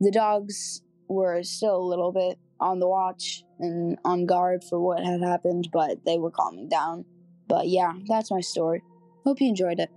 the 0.00 0.10
dogs 0.10 0.82
were 1.08 1.42
still 1.42 1.76
a 1.76 1.88
little 1.88 2.12
bit 2.12 2.38
on 2.60 2.78
the 2.78 2.88
watch 2.88 3.44
and 3.58 3.98
on 4.04 4.26
guard 4.26 4.62
for 4.64 4.80
what 4.80 5.04
had 5.04 5.20
happened 5.20 5.68
but 5.72 6.04
they 6.04 6.18
were 6.18 6.30
calming 6.30 6.68
down 6.68 7.04
but 7.48 7.68
yeah 7.68 7.92
that's 8.06 8.30
my 8.30 8.40
story 8.40 8.82
hope 9.24 9.40
you 9.40 9.48
enjoyed 9.48 9.78
it 9.80 9.90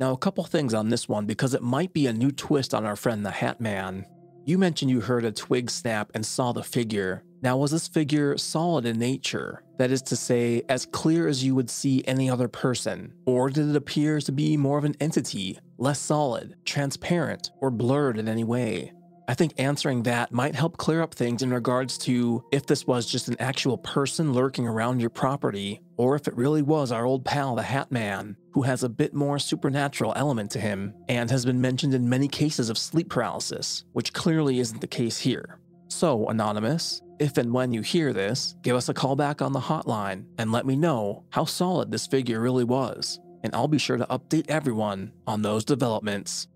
Now, 0.00 0.12
a 0.12 0.16
couple 0.16 0.44
things 0.44 0.74
on 0.74 0.90
this 0.90 1.08
one 1.08 1.26
because 1.26 1.54
it 1.54 1.62
might 1.62 1.92
be 1.92 2.06
a 2.06 2.12
new 2.12 2.30
twist 2.30 2.72
on 2.72 2.86
our 2.86 2.94
friend 2.94 3.26
the 3.26 3.32
Hat 3.32 3.60
Man. 3.60 4.06
You 4.44 4.56
mentioned 4.56 4.90
you 4.90 5.00
heard 5.00 5.24
a 5.24 5.32
twig 5.32 5.70
snap 5.70 6.12
and 6.14 6.24
saw 6.24 6.52
the 6.52 6.62
figure. 6.62 7.24
Now, 7.42 7.56
was 7.56 7.72
this 7.72 7.88
figure 7.88 8.36
solid 8.38 8.86
in 8.86 8.98
nature? 8.98 9.64
That 9.78 9.92
is 9.92 10.02
to 10.02 10.16
say, 10.16 10.62
as 10.68 10.86
clear 10.86 11.28
as 11.28 11.44
you 11.44 11.54
would 11.54 11.70
see 11.70 12.04
any 12.06 12.28
other 12.28 12.48
person? 12.48 13.14
Or 13.26 13.48
did 13.48 13.70
it 13.70 13.76
appear 13.76 14.20
to 14.20 14.32
be 14.32 14.56
more 14.56 14.76
of 14.76 14.84
an 14.84 14.96
entity, 15.00 15.58
less 15.78 16.00
solid, 16.00 16.56
transparent, 16.64 17.52
or 17.60 17.70
blurred 17.70 18.18
in 18.18 18.28
any 18.28 18.44
way? 18.44 18.92
I 19.28 19.34
think 19.34 19.52
answering 19.58 20.04
that 20.04 20.32
might 20.32 20.54
help 20.54 20.78
clear 20.78 21.02
up 21.02 21.14
things 21.14 21.42
in 21.42 21.52
regards 21.52 21.98
to 21.98 22.42
if 22.50 22.66
this 22.66 22.86
was 22.86 23.04
just 23.04 23.28
an 23.28 23.36
actual 23.38 23.76
person 23.76 24.32
lurking 24.32 24.66
around 24.66 25.00
your 25.00 25.10
property, 25.10 25.82
or 25.98 26.16
if 26.16 26.26
it 26.26 26.36
really 26.36 26.62
was 26.62 26.90
our 26.90 27.04
old 27.04 27.26
pal, 27.26 27.54
the 27.54 27.62
Hat 27.62 27.92
Man, 27.92 28.38
who 28.52 28.62
has 28.62 28.82
a 28.82 28.88
bit 28.88 29.12
more 29.12 29.38
supernatural 29.38 30.14
element 30.16 30.50
to 30.52 30.60
him 30.60 30.94
and 31.10 31.30
has 31.30 31.44
been 31.44 31.60
mentioned 31.60 31.92
in 31.92 32.08
many 32.08 32.26
cases 32.26 32.70
of 32.70 32.78
sleep 32.78 33.10
paralysis, 33.10 33.84
which 33.92 34.14
clearly 34.14 34.60
isn't 34.60 34.80
the 34.80 34.86
case 34.86 35.18
here. 35.18 35.58
So, 35.88 36.28
Anonymous, 36.28 37.00
if 37.18 37.38
and 37.38 37.52
when 37.52 37.72
you 37.72 37.80
hear 37.80 38.12
this, 38.12 38.54
give 38.62 38.76
us 38.76 38.90
a 38.90 38.94
call 38.94 39.16
back 39.16 39.40
on 39.40 39.52
the 39.52 39.60
hotline 39.60 40.26
and 40.36 40.52
let 40.52 40.66
me 40.66 40.76
know 40.76 41.24
how 41.30 41.46
solid 41.46 41.90
this 41.90 42.06
figure 42.06 42.40
really 42.40 42.64
was, 42.64 43.18
and 43.42 43.54
I'll 43.54 43.68
be 43.68 43.78
sure 43.78 43.96
to 43.96 44.06
update 44.06 44.50
everyone 44.50 45.12
on 45.26 45.40
those 45.40 45.64
developments. 45.64 46.46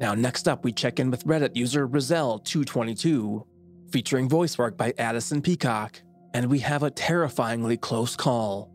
Now, 0.00 0.14
next 0.14 0.48
up, 0.48 0.64
we 0.64 0.72
check 0.72 0.98
in 0.98 1.12
with 1.12 1.24
Reddit 1.24 1.54
user 1.54 1.86
Rizell222, 1.86 3.46
featuring 3.92 4.28
voice 4.28 4.58
work 4.58 4.76
by 4.76 4.92
Addison 4.98 5.40
Peacock, 5.40 6.02
and 6.34 6.50
we 6.50 6.58
have 6.58 6.82
a 6.82 6.90
terrifyingly 6.90 7.76
close 7.76 8.16
call. 8.16 8.72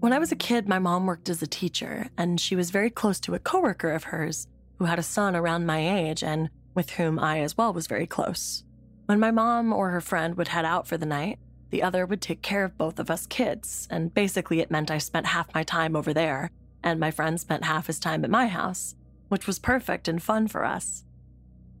When 0.00 0.12
I 0.12 0.18
was 0.18 0.30
a 0.30 0.36
kid, 0.36 0.68
my 0.68 0.78
mom 0.78 1.06
worked 1.06 1.30
as 1.30 1.42
a 1.42 1.46
teacher, 1.46 2.10
and 2.18 2.38
she 2.38 2.54
was 2.54 2.70
very 2.70 2.90
close 2.90 3.18
to 3.20 3.34
a 3.34 3.40
coworker 3.40 3.90
of 3.90 4.04
hers 4.04 4.46
who 4.78 4.84
had 4.84 4.98
a 4.98 5.02
son 5.02 5.34
around 5.36 5.66
my 5.66 5.78
age 5.98 6.22
and 6.22 6.50
with 6.74 6.90
whom 6.90 7.18
I 7.18 7.40
as 7.40 7.56
well 7.56 7.72
was 7.72 7.86
very 7.86 8.06
close. 8.06 8.64
When 9.06 9.20
my 9.20 9.30
mom 9.30 9.72
or 9.72 9.90
her 9.90 10.00
friend 10.00 10.36
would 10.36 10.48
head 10.48 10.64
out 10.64 10.86
for 10.86 10.96
the 10.96 11.06
night, 11.06 11.38
the 11.70 11.82
other 11.82 12.06
would 12.06 12.20
take 12.20 12.42
care 12.42 12.64
of 12.64 12.78
both 12.78 12.98
of 12.98 13.10
us 13.10 13.26
kids, 13.26 13.88
and 13.90 14.14
basically 14.14 14.60
it 14.60 14.70
meant 14.70 14.90
I 14.90 14.98
spent 14.98 15.26
half 15.26 15.52
my 15.54 15.62
time 15.62 15.96
over 15.96 16.12
there 16.12 16.50
and 16.82 17.00
my 17.00 17.10
friend 17.10 17.40
spent 17.40 17.64
half 17.64 17.88
his 17.88 17.98
time 17.98 18.24
at 18.24 18.30
my 18.30 18.46
house. 18.46 18.94
which 19.28 19.46
was 19.46 19.58
perfect 19.58 20.06
and 20.06 20.22
fun 20.22 20.46
for 20.46 20.64
us. 20.64 21.04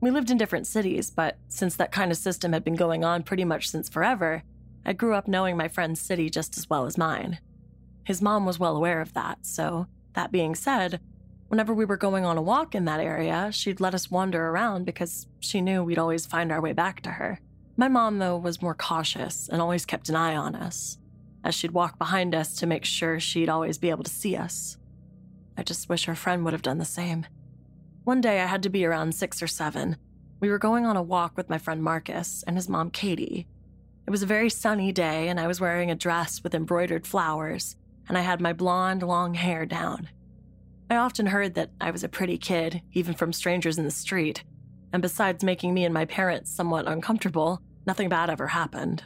We 0.00 0.10
lived 0.10 0.30
in 0.30 0.36
different 0.36 0.66
cities, 0.66 1.10
but 1.10 1.38
since 1.48 1.76
that 1.76 1.92
kind 1.92 2.10
of 2.10 2.18
system 2.18 2.52
had 2.52 2.64
been 2.64 2.74
going 2.74 3.04
on 3.04 3.22
pretty 3.22 3.44
much 3.44 3.70
since 3.70 3.88
forever, 3.88 4.42
I 4.84 4.92
grew 4.92 5.14
up 5.14 5.28
knowing 5.28 5.56
my 5.56 5.68
friend's 5.68 6.00
city 6.00 6.28
just 6.28 6.58
as 6.58 6.68
well 6.68 6.86
as 6.86 6.98
mine. 6.98 7.38
His 8.04 8.20
mom 8.20 8.46
was 8.46 8.58
well 8.58 8.76
aware 8.76 9.00
of 9.00 9.14
that, 9.14 9.46
so, 9.46 9.86
that 10.14 10.32
being 10.32 10.54
said, 10.54 11.00
whenever 11.48 11.72
we 11.74 11.84
were 11.84 11.96
going 11.96 12.24
on 12.24 12.36
a 12.36 12.42
walk 12.42 12.74
in 12.74 12.84
that 12.86 13.00
area, 13.00 13.50
she'd 13.52 13.80
let 13.80 13.94
us 13.94 14.10
wander 14.10 14.48
around 14.48 14.84
because 14.84 15.26
she 15.40 15.60
knew 15.60 15.82
we'd 15.82 15.98
always 15.98 16.26
find 16.26 16.50
our 16.50 16.60
way 16.60 16.72
back 16.72 17.00
to 17.02 17.10
her. 17.10 17.40
My 17.76 17.88
mom, 17.88 18.18
though, 18.18 18.36
was 18.36 18.62
more 18.62 18.74
cautious 18.74 19.48
and 19.48 19.60
always 19.60 19.84
kept 19.84 20.08
an 20.08 20.16
eye 20.16 20.34
on 20.34 20.54
us, 20.54 20.98
as 21.44 21.54
she'd 21.54 21.72
walk 21.72 21.98
behind 21.98 22.34
us 22.34 22.54
to 22.56 22.66
make 22.66 22.84
sure 22.84 23.20
she'd 23.20 23.48
always 23.48 23.78
be 23.78 23.90
able 23.90 24.04
to 24.04 24.10
see 24.10 24.34
us. 24.34 24.78
I 25.56 25.62
just 25.62 25.88
wish 25.88 26.06
her 26.06 26.14
friend 26.14 26.44
would 26.44 26.52
have 26.52 26.62
done 26.62 26.78
the 26.78 26.84
same. 26.84 27.26
One 28.04 28.20
day 28.20 28.40
I 28.40 28.46
had 28.46 28.62
to 28.62 28.70
be 28.70 28.84
around 28.84 29.14
six 29.14 29.42
or 29.42 29.46
seven. 29.46 29.96
We 30.40 30.48
were 30.48 30.58
going 30.58 30.86
on 30.86 30.96
a 30.96 31.02
walk 31.02 31.36
with 31.36 31.50
my 31.50 31.58
friend 31.58 31.82
Marcus 31.82 32.44
and 32.46 32.56
his 32.56 32.68
mom 32.68 32.90
Katie. 32.90 33.46
It 34.06 34.10
was 34.10 34.22
a 34.22 34.26
very 34.26 34.50
sunny 34.50 34.92
day, 34.92 35.28
and 35.28 35.40
I 35.40 35.46
was 35.46 35.60
wearing 35.60 35.90
a 35.90 35.96
dress 35.96 36.42
with 36.42 36.54
embroidered 36.54 37.06
flowers, 37.06 37.76
and 38.08 38.16
I 38.16 38.20
had 38.20 38.40
my 38.40 38.52
blonde, 38.52 39.02
long 39.02 39.34
hair 39.34 39.66
down. 39.66 40.08
I 40.88 40.96
often 40.96 41.26
heard 41.26 41.54
that 41.54 41.70
I 41.80 41.90
was 41.90 42.04
a 42.04 42.08
pretty 42.08 42.38
kid, 42.38 42.80
even 42.92 43.14
from 43.14 43.32
strangers 43.32 43.76
in 43.76 43.84
the 43.84 43.90
street, 43.90 44.44
and 44.92 45.02
besides 45.02 45.42
making 45.42 45.74
me 45.74 45.84
and 45.84 45.92
my 45.92 46.04
parents 46.04 46.54
somewhat 46.54 46.86
uncomfortable, 46.86 47.60
nothing 47.86 48.08
bad 48.08 48.30
ever 48.30 48.46
happened. 48.46 49.02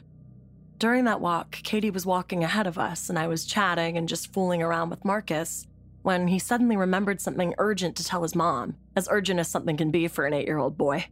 During 0.77 1.05
that 1.05 1.21
walk, 1.21 1.53
Katie 1.63 1.91
was 1.91 2.05
walking 2.05 2.45
ahead 2.45 2.67
of 2.67 2.79
us, 2.79 3.09
and 3.09 3.19
I 3.19 3.29
was 3.29 3.47
chatting 3.47 3.97
and 3.97 4.09
just 4.09 4.33
fooling 4.33 4.63
around 4.63 4.91
with 4.91 5.05
Marcus 5.05 5.67
when 6.03 6.29
he 6.29 6.39
suddenly 6.39 6.77
remembered 6.77 7.21
something 7.21 7.55
urgent 7.59 7.97
to 7.97 8.05
tell 8.05 8.23
his 8.23 8.35
mom, 8.35 8.77
as 8.97 9.09
urgent 9.11 9.41
as 9.41 9.49
something 9.49 9.77
can 9.77 9.91
be 9.91 10.09
for 10.09 10.27
an 10.27 10.33
eight 10.33 10.47
year 10.47 10.59
old 10.59 10.77
boy. 10.79 11.07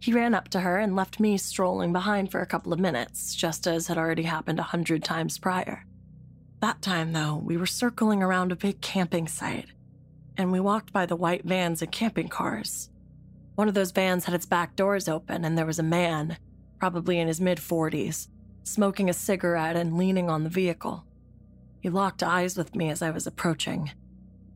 He 0.00 0.12
ran 0.12 0.34
up 0.34 0.48
to 0.50 0.60
her 0.60 0.78
and 0.78 0.94
left 0.94 1.18
me 1.18 1.36
strolling 1.38 1.92
behind 1.92 2.30
for 2.30 2.40
a 2.40 2.46
couple 2.46 2.72
of 2.72 2.78
minutes, 2.78 3.34
just 3.34 3.66
as 3.66 3.86
had 3.86 3.98
already 3.98 4.24
happened 4.24 4.58
a 4.58 4.64
hundred 4.64 5.02
times 5.02 5.38
prior. 5.38 5.84
That 6.60 6.82
time, 6.82 7.12
though, 7.12 7.36
we 7.36 7.56
were 7.56 7.66
circling 7.66 8.22
around 8.22 8.52
a 8.52 8.56
big 8.56 8.80
camping 8.80 9.28
site, 9.28 9.66
and 10.36 10.50
we 10.50 10.60
walked 10.60 10.92
by 10.92 11.06
the 11.06 11.16
white 11.16 11.44
vans 11.44 11.82
and 11.82 11.92
camping 11.92 12.28
cars. 12.28 12.90
One 13.54 13.68
of 13.68 13.74
those 13.74 13.92
vans 13.92 14.24
had 14.24 14.34
its 14.34 14.46
back 14.46 14.74
doors 14.74 15.08
open, 15.08 15.44
and 15.44 15.56
there 15.56 15.66
was 15.66 15.78
a 15.78 15.84
man, 15.84 16.38
probably 16.78 17.18
in 17.18 17.28
his 17.28 17.40
mid 17.40 17.58
40s, 17.58 18.28
smoking 18.64 19.08
a 19.08 19.14
cigarette 19.14 19.76
and 19.76 19.96
leaning 19.96 20.28
on 20.28 20.42
the 20.42 20.50
vehicle. 20.50 21.04
He 21.80 21.88
locked 21.88 22.22
eyes 22.22 22.56
with 22.56 22.74
me 22.74 22.90
as 22.90 23.02
I 23.02 23.10
was 23.10 23.26
approaching, 23.26 23.92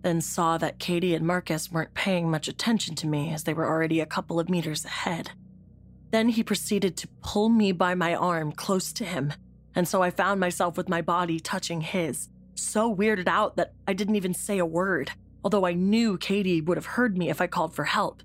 then 0.03 0.21
saw 0.21 0.59
that 0.59 0.79
Katie 0.79 1.15
and 1.15 1.27
Marcus 1.27 1.71
weren't 1.71 1.95
paying 1.95 2.31
much 2.31 2.49
attention 2.49 2.95
to 2.97 3.07
me 3.07 3.33
as 3.33 3.45
they 3.45 3.55
were 3.55 3.67
already 3.67 4.01
a 4.01 4.07
couple 4.07 4.41
of 4.41 4.49
meters 4.49 4.85
ahead. 4.85 5.31
Then 6.11 6.31
he 6.31 6.43
proceeded 6.43 6.97
to 6.97 7.09
pull 7.23 7.51
me 7.51 7.73
by 7.73 7.95
my 7.95 8.15
arm 8.15 8.53
close 8.53 8.93
to 8.95 9.05
him, 9.05 9.33
and 9.75 9.87
so 9.87 10.03
I 10.03 10.11
found 10.11 10.41
myself 10.41 10.77
with 10.77 10.89
my 10.89 11.03
body 11.03 11.39
touching 11.39 11.83
his, 11.83 12.31
so 12.55 12.93
weirded 12.95 13.29
out 13.29 13.57
that 13.57 13.75
I 13.87 13.93
didn't 13.93 14.17
even 14.17 14.35
say 14.35 14.59
a 14.59 14.67
word, 14.67 15.13
although 15.45 15.67
I 15.67 15.73
knew 15.73 16.19
Katie 16.19 16.61
would 16.61 16.77
have 16.77 16.87
heard 16.87 17.17
me 17.17 17.31
if 17.31 17.41
I 17.41 17.47
called 17.47 17.75
for 17.75 17.85
help. 17.85 18.23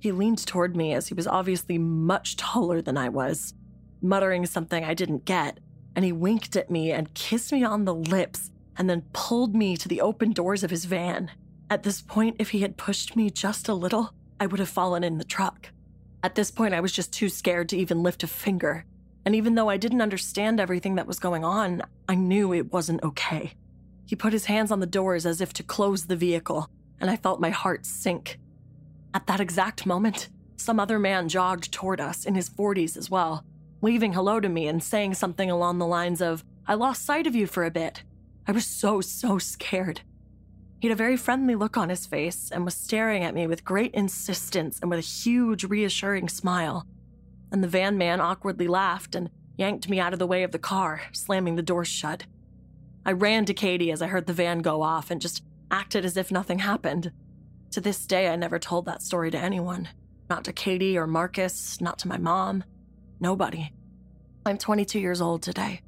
He 0.00 0.12
leaned 0.12 0.46
toward 0.46 0.76
me 0.76 0.92
as 0.92 1.08
he 1.08 1.14
was 1.14 1.26
obviously 1.26 1.78
much 1.78 2.36
taller 2.36 2.80
than 2.80 2.96
I 2.96 3.08
was, 3.08 3.54
muttering 4.00 4.46
something 4.46 4.84
I 4.84 4.94
didn't 4.94 5.24
get, 5.24 5.58
and 5.96 6.04
he 6.04 6.12
winked 6.12 6.54
at 6.56 6.70
me 6.70 6.92
and 6.92 7.14
kissed 7.14 7.52
me 7.52 7.64
on 7.64 7.84
the 7.84 7.94
lips 7.94 8.50
and 8.76 8.88
then 8.88 9.06
pulled 9.12 9.56
me 9.56 9.76
to 9.76 9.88
the 9.88 10.00
open 10.00 10.32
doors 10.32 10.62
of 10.62 10.70
his 10.70 10.84
van. 10.84 11.32
At 11.68 11.82
this 11.82 12.00
point, 12.00 12.36
if 12.38 12.50
he 12.50 12.60
had 12.60 12.76
pushed 12.76 13.16
me 13.16 13.28
just 13.30 13.68
a 13.68 13.74
little, 13.74 14.14
I 14.38 14.46
would 14.46 14.60
have 14.60 14.68
fallen 14.68 15.02
in 15.02 15.18
the 15.18 15.24
truck. 15.24 15.70
At 16.22 16.36
this 16.36 16.50
point, 16.50 16.74
I 16.74 16.80
was 16.80 16.92
just 16.92 17.12
too 17.12 17.28
scared 17.28 17.68
to 17.70 17.76
even 17.76 18.02
lift 18.02 18.22
a 18.22 18.28
finger. 18.28 18.84
And 19.24 19.34
even 19.34 19.56
though 19.56 19.68
I 19.68 19.76
didn't 19.76 20.00
understand 20.00 20.60
everything 20.60 20.94
that 20.94 21.06
was 21.06 21.18
going 21.18 21.44
on, 21.44 21.82
I 22.08 22.14
knew 22.14 22.52
it 22.54 22.72
wasn't 22.72 23.02
okay. 23.02 23.52
He 24.08 24.16
put 24.16 24.32
his 24.32 24.46
hands 24.46 24.72
on 24.72 24.80
the 24.80 24.86
doors 24.86 25.26
as 25.26 25.42
if 25.42 25.52
to 25.52 25.62
close 25.62 26.06
the 26.06 26.16
vehicle, 26.16 26.70
and 26.98 27.10
I 27.10 27.16
felt 27.16 27.42
my 27.42 27.50
heart 27.50 27.84
sink. 27.84 28.38
At 29.12 29.26
that 29.26 29.38
exact 29.38 29.84
moment, 29.84 30.30
some 30.56 30.80
other 30.80 30.98
man 30.98 31.28
jogged 31.28 31.70
toward 31.70 32.00
us 32.00 32.24
in 32.24 32.34
his 32.34 32.48
40s 32.48 32.96
as 32.96 33.10
well, 33.10 33.44
waving 33.82 34.14
hello 34.14 34.40
to 34.40 34.48
me 34.48 34.66
and 34.66 34.82
saying 34.82 35.12
something 35.12 35.50
along 35.50 35.76
the 35.76 35.86
lines 35.86 36.22
of, 36.22 36.42
I 36.66 36.72
lost 36.72 37.04
sight 37.04 37.26
of 37.26 37.34
you 37.34 37.46
for 37.46 37.66
a 37.66 37.70
bit. 37.70 38.02
I 38.46 38.52
was 38.52 38.64
so, 38.64 39.02
so 39.02 39.36
scared. 39.36 40.00
He 40.80 40.88
had 40.88 40.94
a 40.94 40.96
very 40.96 41.18
friendly 41.18 41.54
look 41.54 41.76
on 41.76 41.90
his 41.90 42.06
face 42.06 42.50
and 42.50 42.64
was 42.64 42.74
staring 42.74 43.24
at 43.24 43.34
me 43.34 43.46
with 43.46 43.62
great 43.62 43.92
insistence 43.92 44.78
and 44.80 44.88
with 44.88 45.00
a 45.00 45.02
huge, 45.02 45.64
reassuring 45.64 46.30
smile. 46.30 46.86
And 47.52 47.62
the 47.62 47.68
van 47.68 47.98
man 47.98 48.22
awkwardly 48.22 48.68
laughed 48.68 49.14
and 49.14 49.28
yanked 49.58 49.90
me 49.90 50.00
out 50.00 50.14
of 50.14 50.18
the 50.18 50.26
way 50.26 50.44
of 50.44 50.52
the 50.52 50.58
car, 50.58 51.02
slamming 51.12 51.56
the 51.56 51.62
doors 51.62 51.88
shut. 51.88 52.24
I 53.08 53.12
ran 53.12 53.46
to 53.46 53.54
Katie 53.54 53.90
as 53.90 54.02
I 54.02 54.06
heard 54.06 54.26
the 54.26 54.34
van 54.34 54.58
go 54.58 54.82
off 54.82 55.10
and 55.10 55.18
just 55.18 55.42
acted 55.70 56.04
as 56.04 56.18
if 56.18 56.30
nothing 56.30 56.58
happened. 56.58 57.10
To 57.70 57.80
this 57.80 58.04
day, 58.04 58.28
I 58.28 58.36
never 58.36 58.58
told 58.58 58.84
that 58.84 59.00
story 59.00 59.30
to 59.30 59.38
anyone. 59.38 59.88
Not 60.28 60.44
to 60.44 60.52
Katie 60.52 60.98
or 60.98 61.06
Marcus, 61.06 61.80
not 61.80 61.98
to 62.00 62.08
my 62.08 62.18
mom. 62.18 62.64
Nobody. 63.18 63.72
I'm 64.44 64.58
22 64.58 64.98
years 64.98 65.22
old 65.22 65.42
today. 65.42 65.80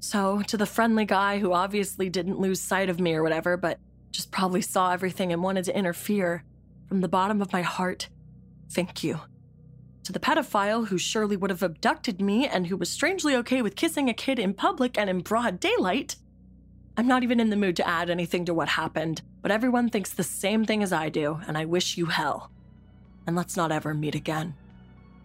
So, 0.00 0.40
to 0.46 0.56
the 0.56 0.64
friendly 0.64 1.04
guy 1.04 1.38
who 1.38 1.52
obviously 1.52 2.08
didn't 2.08 2.40
lose 2.40 2.62
sight 2.62 2.88
of 2.88 2.98
me 2.98 3.12
or 3.12 3.22
whatever, 3.22 3.58
but 3.58 3.78
just 4.10 4.30
probably 4.30 4.62
saw 4.62 4.90
everything 4.90 5.34
and 5.34 5.42
wanted 5.42 5.66
to 5.66 5.76
interfere, 5.76 6.44
from 6.88 7.02
the 7.02 7.08
bottom 7.08 7.42
of 7.42 7.52
my 7.52 7.60
heart, 7.60 8.08
thank 8.70 9.04
you. 9.04 9.20
To 10.04 10.12
the 10.12 10.18
pedophile 10.18 10.86
who 10.86 10.96
surely 10.96 11.36
would 11.36 11.50
have 11.50 11.62
abducted 11.62 12.22
me 12.22 12.48
and 12.48 12.68
who 12.68 12.78
was 12.78 12.88
strangely 12.88 13.36
okay 13.36 13.60
with 13.60 13.76
kissing 13.76 14.08
a 14.08 14.14
kid 14.14 14.38
in 14.38 14.54
public 14.54 14.96
and 14.96 15.10
in 15.10 15.20
broad 15.20 15.60
daylight, 15.60 16.16
I'm 16.96 17.08
not 17.08 17.24
even 17.24 17.40
in 17.40 17.50
the 17.50 17.56
mood 17.56 17.74
to 17.76 17.88
add 17.88 18.08
anything 18.08 18.44
to 18.44 18.54
what 18.54 18.68
happened, 18.68 19.22
but 19.42 19.50
everyone 19.50 19.88
thinks 19.88 20.10
the 20.10 20.22
same 20.22 20.64
thing 20.64 20.80
as 20.80 20.92
I 20.92 21.08
do, 21.08 21.40
and 21.48 21.58
I 21.58 21.64
wish 21.64 21.96
you 21.96 22.06
hell. 22.06 22.52
And 23.26 23.34
let's 23.34 23.56
not 23.56 23.72
ever 23.72 23.94
meet 23.94 24.14
again. 24.14 24.54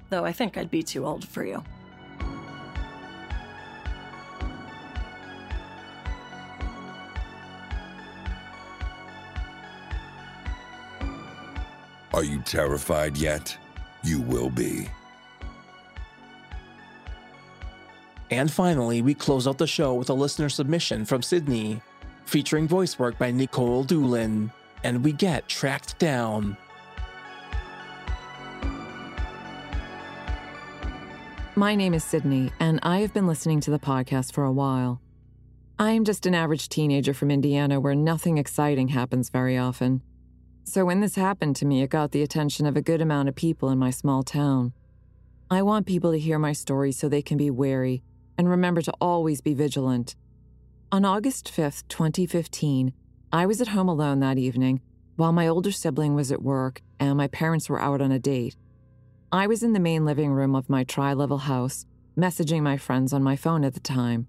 Though 0.10 0.26
I 0.26 0.32
think 0.32 0.58
I'd 0.58 0.72
be 0.72 0.82
too 0.82 1.06
old 1.06 1.28
for 1.28 1.46
you. 1.46 1.64
Are 12.12 12.24
you 12.24 12.42
terrified 12.42 13.16
yet? 13.16 13.56
You 14.04 14.20
will 14.22 14.50
be. 14.50 14.90
And 18.32 18.52
finally, 18.52 19.02
we 19.02 19.16
close 19.16 19.48
out 19.48 19.58
the 19.58 19.66
show 19.66 19.96
with 19.96 20.10
a 20.10 20.14
listener 20.14 20.50
submission 20.50 21.04
from 21.04 21.24
Sydney, 21.24 21.82
featuring 22.26 22.68
voice 22.68 23.00
work 23.00 23.18
by 23.18 23.32
Nikolle 23.32 23.84
Doolin. 23.86 24.52
And 24.84 25.04
we 25.04 25.14
get 25.14 25.48
tracked 25.48 25.98
down. 25.98 26.56
My 31.56 31.76
name 31.76 31.94
is 31.94 32.04
Sydney, 32.04 32.52
and 32.60 32.80
I 32.84 33.00
have 33.00 33.14
been 33.14 33.28
listening 33.28 33.60
to 33.62 33.72
the 33.72 33.80
podcast 33.80 34.32
for 34.32 34.46
a 34.46 34.52
while. 34.52 35.02
I 35.78 35.92
am 35.92 36.06
just 36.06 36.26
an 36.26 36.36
average 36.36 36.70
teenager 36.70 37.14
from 37.14 37.32
Indiana 37.32 37.80
where 37.80 37.96
nothing 37.96 38.38
exciting 38.38 38.90
happens 38.90 39.30
very 39.30 39.58
often. 39.58 40.02
So 40.64 40.86
when 40.86 41.02
this 41.02 41.16
happened 41.16 41.56
to 41.58 41.66
me, 41.66 41.82
it 41.82 41.90
got 41.90 42.12
the 42.12 42.22
attention 42.22 42.66
of 42.66 42.78
a 42.78 42.82
good 42.82 43.02
amount 43.02 43.28
of 43.28 43.36
people 43.36 43.70
in 43.70 43.80
my 43.80 43.90
small 43.90 44.24
town. 44.24 44.72
I 45.50 45.64
want 45.64 45.88
people 45.88 46.12
to 46.12 46.20
hear 46.20 46.38
my 46.38 46.54
story 46.54 46.92
so 46.92 47.10
they 47.10 47.24
can 47.24 47.38
be 47.38 47.50
wary 47.50 48.04
and 48.40 48.50
remember 48.50 48.82
to 48.82 48.94
always 49.02 49.42
be 49.42 49.54
vigilant. 49.54 50.16
On 50.94 51.04
August 51.04 51.52
5th, 51.54 51.84
2015, 51.90 52.94
I 53.34 53.46
was 53.46 53.60
at 53.60 53.68
home 53.68 53.90
alone 53.90 54.22
that 54.22 54.38
evening 54.38 54.80
while 55.18 55.34
my 55.34 55.46
older 55.46 55.74
sibling 55.74 56.16
was 56.16 56.32
at 56.32 56.42
work 56.42 56.82
and 57.02 57.18
my 57.18 57.28
parents 57.28 57.70
were 57.70 57.82
out 57.82 58.00
on 58.00 58.14
a 58.14 58.18
date. 58.18 58.56
I 59.30 59.46
was 59.46 59.62
in 59.62 59.74
the 59.74 59.80
main 59.82 60.06
living 60.06 60.32
room 60.32 60.56
of 60.56 60.70
my 60.70 60.86
tri 60.86 61.12
level 61.12 61.40
house, 61.40 61.86
messaging 62.18 62.62
my 62.62 62.78
friends 62.78 63.12
on 63.12 63.22
my 63.22 63.36
phone 63.36 63.66
at 63.66 63.74
the 63.74 63.82
time. 63.82 64.28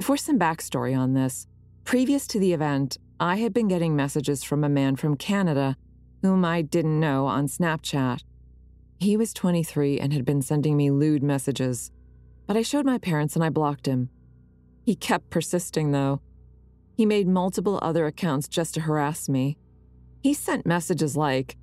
For 0.00 0.16
some 0.16 0.38
backstory 0.38 0.96
on 0.96 1.14
this, 1.14 1.48
previous 1.82 2.28
to 2.28 2.38
the 2.38 2.52
event, 2.52 2.98
I 3.18 3.38
had 3.38 3.52
been 3.52 3.66
getting 3.66 3.96
messages 3.96 4.44
from 4.44 4.62
a 4.62 4.68
man 4.68 4.94
from 4.94 5.16
Canada 5.16 5.76
whom 6.22 6.44
I 6.44 6.62
didn't 6.62 7.00
know 7.00 7.26
on 7.26 7.48
Snapchat. 7.48 8.22
He 9.00 9.16
was 9.16 9.34
23 9.34 9.98
and 9.98 10.12
had 10.12 10.24
been 10.24 10.40
sending 10.40 10.76
me 10.76 10.92
lewd 10.92 11.24
messages, 11.24 11.90
but 12.50 12.56
I 12.56 12.62
showed 12.62 12.84
my 12.84 12.98
parents 12.98 13.36
and 13.36 13.44
I 13.44 13.48
blocked 13.48 13.86
him. 13.86 14.10
He 14.84 14.96
kept 14.96 15.30
persisting, 15.30 15.92
though. 15.92 16.20
He 16.96 17.06
made 17.06 17.28
multiple 17.28 17.78
other 17.80 18.06
accounts 18.06 18.48
just 18.48 18.74
to 18.74 18.80
harass 18.80 19.28
me. 19.28 19.56
He 20.20 20.34
sent 20.34 20.66
messages 20.66 21.16
like, 21.16 21.56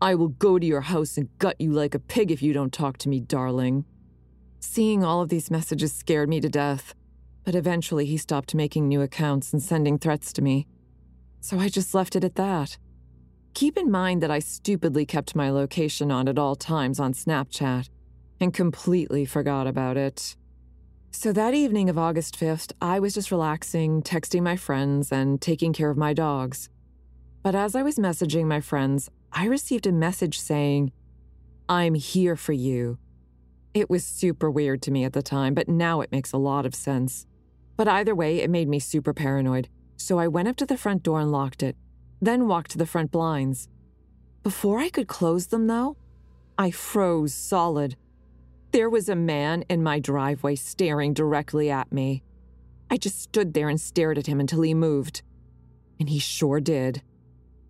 I 0.00 0.14
will 0.14 0.28
go 0.28 0.56
to 0.56 0.64
your 0.64 0.82
house 0.82 1.16
and 1.16 1.36
gut 1.38 1.56
you 1.58 1.72
like 1.72 1.96
a 1.96 1.98
pig 1.98 2.30
if 2.30 2.44
you 2.44 2.52
don't 2.52 2.72
talk 2.72 2.96
to 2.98 3.08
me, 3.08 3.18
darling. 3.18 3.86
Seeing 4.60 5.02
all 5.02 5.20
of 5.20 5.30
these 5.30 5.50
messages 5.50 5.92
scared 5.92 6.28
me 6.28 6.40
to 6.42 6.48
death, 6.48 6.94
but 7.42 7.56
eventually 7.56 8.06
he 8.06 8.16
stopped 8.16 8.54
making 8.54 8.86
new 8.86 9.00
accounts 9.00 9.52
and 9.52 9.60
sending 9.60 9.98
threats 9.98 10.32
to 10.34 10.42
me 10.42 10.68
so 11.40 11.58
I 11.58 11.68
just 11.68 11.92
left 11.92 12.14
it 12.14 12.22
at 12.22 12.36
that. 12.36 12.78
Keep 13.54 13.76
in 13.76 13.90
mind 13.90 14.22
that 14.22 14.30
I 14.30 14.38
stupidly 14.38 15.06
kept 15.06 15.34
my 15.34 15.50
location 15.50 16.12
on 16.12 16.28
at 16.28 16.38
all 16.38 16.54
times 16.54 17.00
on 17.00 17.14
Snapchat 17.14 17.88
and 18.40 18.54
completely 18.54 19.24
forgot 19.24 19.66
about 19.66 19.96
it. 19.96 20.36
So 21.12 21.32
that 21.32 21.54
evening 21.54 21.90
of 21.90 21.98
August 21.98 22.38
5th, 22.38 22.72
I 22.80 23.00
was 23.00 23.14
just 23.14 23.30
relaxing, 23.30 24.02
texting 24.02 24.42
my 24.42 24.56
friends, 24.56 25.12
and 25.12 25.40
taking 25.40 25.72
care 25.72 25.90
of 25.90 25.96
my 25.96 26.14
dogs. 26.14 26.68
But 27.42 27.54
as 27.54 27.74
I 27.74 27.82
was 27.82 27.96
messaging 27.96 28.46
my 28.46 28.60
friends, 28.60 29.10
I 29.32 29.46
received 29.46 29.86
a 29.86 29.92
message 29.92 30.38
saying, 30.38 30.92
I'm 31.68 31.94
here 31.94 32.36
for 32.36 32.52
you. 32.52 32.98
It 33.74 33.90
was 33.90 34.04
super 34.04 34.50
weird 34.50 34.82
to 34.82 34.90
me 34.90 35.04
at 35.04 35.12
the 35.12 35.22
time, 35.22 35.54
but 35.54 35.68
now 35.68 36.00
it 36.00 36.12
makes 36.12 36.32
a 36.32 36.38
lot 36.38 36.66
of 36.66 36.74
sense. 36.74 37.26
But 37.76 37.88
either 37.88 38.14
way, 38.14 38.40
it 38.40 38.50
made 38.50 38.68
me 38.68 38.78
super 38.78 39.12
paranoid, 39.12 39.68
so 39.96 40.18
I 40.18 40.28
went 40.28 40.48
up 40.48 40.56
to 40.56 40.66
the 40.66 40.76
front 40.76 41.02
door 41.02 41.20
and 41.20 41.30
locked 41.30 41.62
it, 41.62 41.76
then 42.20 42.48
walked 42.48 42.72
to 42.72 42.78
the 42.78 42.86
front 42.86 43.10
blinds. 43.10 43.68
Before 44.42 44.78
I 44.78 44.88
could 44.88 45.08
close 45.08 45.48
them, 45.48 45.66
though, 45.66 45.96
I 46.58 46.70
froze 46.70 47.34
solid. 47.34 47.96
There 48.72 48.88
was 48.88 49.08
a 49.08 49.16
man 49.16 49.64
in 49.68 49.82
my 49.82 49.98
driveway 49.98 50.54
staring 50.54 51.12
directly 51.12 51.70
at 51.70 51.90
me. 51.90 52.22
I 52.88 52.98
just 52.98 53.20
stood 53.20 53.52
there 53.52 53.68
and 53.68 53.80
stared 53.80 54.16
at 54.16 54.28
him 54.28 54.38
until 54.38 54.62
he 54.62 54.74
moved. 54.74 55.22
And 55.98 56.08
he 56.08 56.20
sure 56.20 56.60
did. 56.60 57.02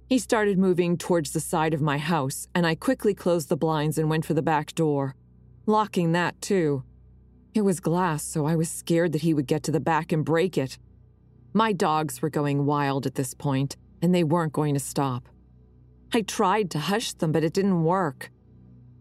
He 0.09 0.19
started 0.19 0.59
moving 0.59 0.99
towards 0.99 1.31
the 1.31 1.41
side 1.41 1.73
of 1.73 1.81
my 1.81 1.97
house, 1.97 2.49
and 2.55 2.67
I 2.67 2.75
quickly 2.75 3.15
closed 3.15 3.49
the 3.49 3.57
blinds 3.57 3.97
and 3.97 4.11
went 4.11 4.27
for 4.27 4.35
the 4.35 4.43
back 4.43 4.75
door, 4.75 5.15
locking 5.65 6.13
that 6.13 6.41
too. 6.43 6.85
It 7.55 7.63
was 7.63 7.81
glass, 7.81 8.23
so 8.23 8.45
I 8.45 8.55
was 8.55 8.71
scared 8.71 9.13
that 9.13 9.23
he 9.23 9.33
would 9.33 9.47
get 9.47 9.63
to 9.65 9.73
the 9.73 9.81
back 9.81 10.13
and 10.13 10.25
break 10.25 10.59
it. 10.59 10.79
My 11.55 11.73
dogs 11.73 12.21
were 12.21 12.29
going 12.29 12.67
wild 12.67 13.07
at 13.07 13.15
this 13.15 13.33
point, 13.33 13.77
and 14.03 14.15
they 14.15 14.25
weren't 14.25 14.53
going 14.53 14.75
to 14.75 14.81
stop. 14.81 15.29
I 16.13 16.23
tried 16.23 16.71
to 16.73 16.79
hush 16.79 17.15
them, 17.15 17.33
but 17.33 17.45
it 17.45 17.55
didn't 17.55 17.85
work. 17.85 18.31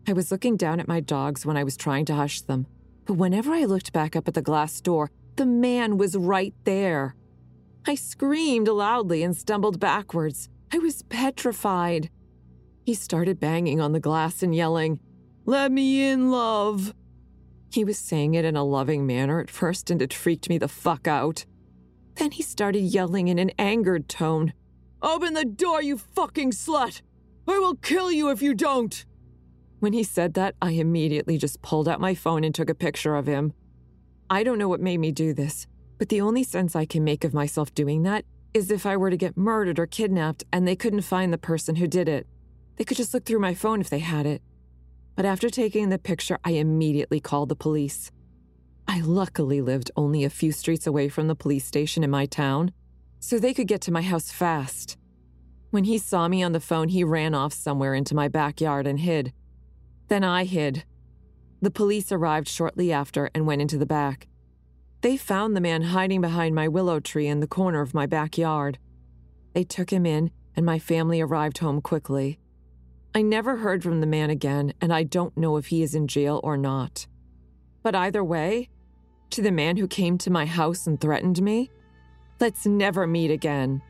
I 0.09 0.13
was 0.13 0.31
looking 0.31 0.57
down 0.57 0.79
at 0.79 0.87
my 0.87 1.01
dogs 1.01 1.45
when 1.45 1.55
I 1.55 1.63
was 1.63 1.77
trying 1.77 2.03
to 2.05 2.15
hush 2.15 2.41
them, 2.41 2.65
but 3.05 3.13
whenever 3.13 3.51
I 3.53 3.65
looked 3.65 3.93
back 3.93 4.15
up 4.15 4.27
at 4.27 4.33
the 4.33 4.41
glass 4.41 4.81
door, 4.81 5.11
the 5.35 5.45
man 5.45 5.99
was 5.99 6.17
right 6.17 6.55
there. 6.63 7.13
I 7.85 7.93
screamed 7.93 8.67
loudly 8.67 9.21
and 9.21 9.37
stumbled 9.37 9.79
backwards. 9.79 10.49
I 10.73 10.79
was 10.79 11.03
petrified. 11.03 12.09
He 12.87 12.95
started 12.95 13.39
banging 13.39 13.79
on 13.79 13.91
the 13.91 13.99
glass 13.99 14.41
and 14.41 14.55
yelling, 14.55 14.99
Let 15.45 15.71
me 15.71 16.09
in, 16.09 16.31
love. 16.31 16.95
He 17.71 17.83
was 17.83 17.99
saying 17.99 18.33
it 18.33 18.45
in 18.45 18.55
a 18.55 18.63
loving 18.63 19.05
manner 19.05 19.39
at 19.39 19.51
first, 19.51 19.91
and 19.91 20.01
it 20.01 20.11
freaked 20.11 20.49
me 20.49 20.57
the 20.57 20.67
fuck 20.67 21.07
out. 21.07 21.45
Then 22.15 22.31
he 22.31 22.41
started 22.41 22.81
yelling 22.81 23.27
in 23.27 23.37
an 23.37 23.51
angered 23.59 24.09
tone 24.09 24.53
Open 25.03 25.35
the 25.35 25.45
door, 25.45 25.83
you 25.83 25.99
fucking 25.99 26.49
slut! 26.53 27.03
I 27.47 27.59
will 27.59 27.75
kill 27.75 28.11
you 28.11 28.31
if 28.31 28.41
you 28.41 28.55
don't! 28.55 29.05
When 29.79 29.93
he 29.93 30.03
said 30.03 30.33
that, 30.33 30.55
I 30.61 30.71
immediately 30.71 31.37
just 31.37 31.61
pulled 31.61 31.87
out 31.87 32.01
my 32.01 32.13
phone 32.13 32.43
and 32.43 32.53
took 32.53 32.69
a 32.69 32.75
picture 32.75 33.15
of 33.15 33.27
him. 33.27 33.53
I 34.29 34.43
don't 34.43 34.57
know 34.57 34.67
what 34.67 34.81
made 34.81 34.99
me 34.99 35.11
do 35.11 35.33
this, 35.33 35.67
but 35.97 36.09
the 36.09 36.21
only 36.21 36.43
sense 36.43 36.75
I 36.75 36.85
can 36.85 37.03
make 37.03 37.23
of 37.23 37.33
myself 37.33 37.73
doing 37.73 38.03
that 38.03 38.25
is 38.53 38.71
if 38.71 38.85
I 38.85 38.97
were 38.97 39.09
to 39.09 39.17
get 39.17 39.37
murdered 39.37 39.79
or 39.79 39.85
kidnapped 39.85 40.43
and 40.51 40.67
they 40.67 40.75
couldn't 40.75 41.01
find 41.01 41.31
the 41.31 41.37
person 41.37 41.75
who 41.75 41.87
did 41.87 42.09
it. 42.09 42.27
They 42.75 42.83
could 42.83 42.97
just 42.97 43.13
look 43.13 43.25
through 43.25 43.39
my 43.39 43.53
phone 43.53 43.79
if 43.81 43.89
they 43.89 43.99
had 43.99 44.25
it. 44.25 44.41
But 45.15 45.25
after 45.25 45.49
taking 45.49 45.89
the 45.89 45.97
picture, 45.97 46.39
I 46.43 46.51
immediately 46.51 47.19
called 47.19 47.49
the 47.49 47.55
police. 47.55 48.11
I 48.87 49.01
luckily 49.01 49.61
lived 49.61 49.91
only 49.95 50.23
a 50.23 50.29
few 50.29 50.51
streets 50.51 50.87
away 50.87 51.09
from 51.09 51.27
the 51.27 51.35
police 51.35 51.65
station 51.65 52.03
in 52.03 52.09
my 52.09 52.25
town, 52.25 52.71
so 53.19 53.37
they 53.37 53.53
could 53.53 53.67
get 53.67 53.81
to 53.81 53.91
my 53.91 54.01
house 54.01 54.31
fast. 54.31 54.97
When 55.71 55.83
he 55.83 55.97
saw 55.97 56.27
me 56.27 56.41
on 56.41 56.53
the 56.53 56.59
phone, 56.59 56.87
he 56.89 57.03
ran 57.03 57.35
off 57.35 57.53
somewhere 57.53 57.93
into 57.93 58.15
my 58.15 58.27
backyard 58.27 58.87
and 58.87 58.99
hid. 58.99 59.33
Then 60.09 60.23
I 60.23 60.43
hid. 60.43 60.83
The 61.61 61.71
police 61.71 62.11
arrived 62.11 62.47
shortly 62.47 62.91
after 62.91 63.29
and 63.33 63.45
went 63.45 63.61
into 63.61 63.77
the 63.77 63.85
back. 63.85 64.27
They 65.01 65.15
found 65.15 65.55
the 65.55 65.61
man 65.61 65.83
hiding 65.83 66.19
behind 66.19 66.55
my 66.55 66.67
willow 66.67 66.99
tree 66.99 67.27
in 67.27 67.39
the 67.39 67.47
corner 67.47 67.81
of 67.81 67.93
my 67.93 68.05
backyard. 68.05 68.79
They 69.53 69.63
took 69.63 69.91
him 69.91 70.05
in, 70.05 70.31
and 70.55 70.65
my 70.65 70.79
family 70.79 71.21
arrived 71.21 71.59
home 71.59 71.81
quickly. 71.81 72.39
I 73.15 73.21
never 73.21 73.57
heard 73.57 73.81
from 73.81 74.01
the 74.01 74.07
man 74.07 74.29
again, 74.29 74.73
and 74.81 74.93
I 74.93 75.03
don't 75.03 75.37
know 75.37 75.57
if 75.57 75.67
he 75.67 75.81
is 75.83 75.95
in 75.95 76.07
jail 76.07 76.39
or 76.43 76.57
not. 76.57 77.07
But 77.81 77.95
either 77.95 78.23
way, 78.23 78.69
to 79.29 79.41
the 79.41 79.51
man 79.51 79.77
who 79.77 79.87
came 79.87 80.17
to 80.19 80.31
my 80.31 80.45
house 80.45 80.85
and 80.85 80.99
threatened 80.99 81.41
me, 81.41 81.71
let's 82.39 82.65
never 82.65 83.07
meet 83.07 83.31
again. 83.31 83.81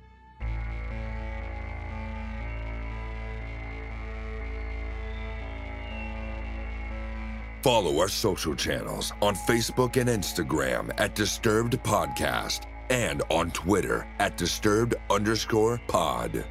Follow 7.62 8.00
our 8.00 8.08
social 8.08 8.56
channels 8.56 9.12
on 9.22 9.36
Facebook 9.36 9.98
and 9.98 10.10
Instagram 10.10 10.92
at 10.98 11.14
Disturbed 11.14 11.74
Podcast 11.84 12.62
and 12.90 13.22
on 13.30 13.52
Twitter 13.52 14.08
at 14.20 14.38
Disturbed 14.38 14.96
underscore 15.10 15.80
pod. 15.88 16.46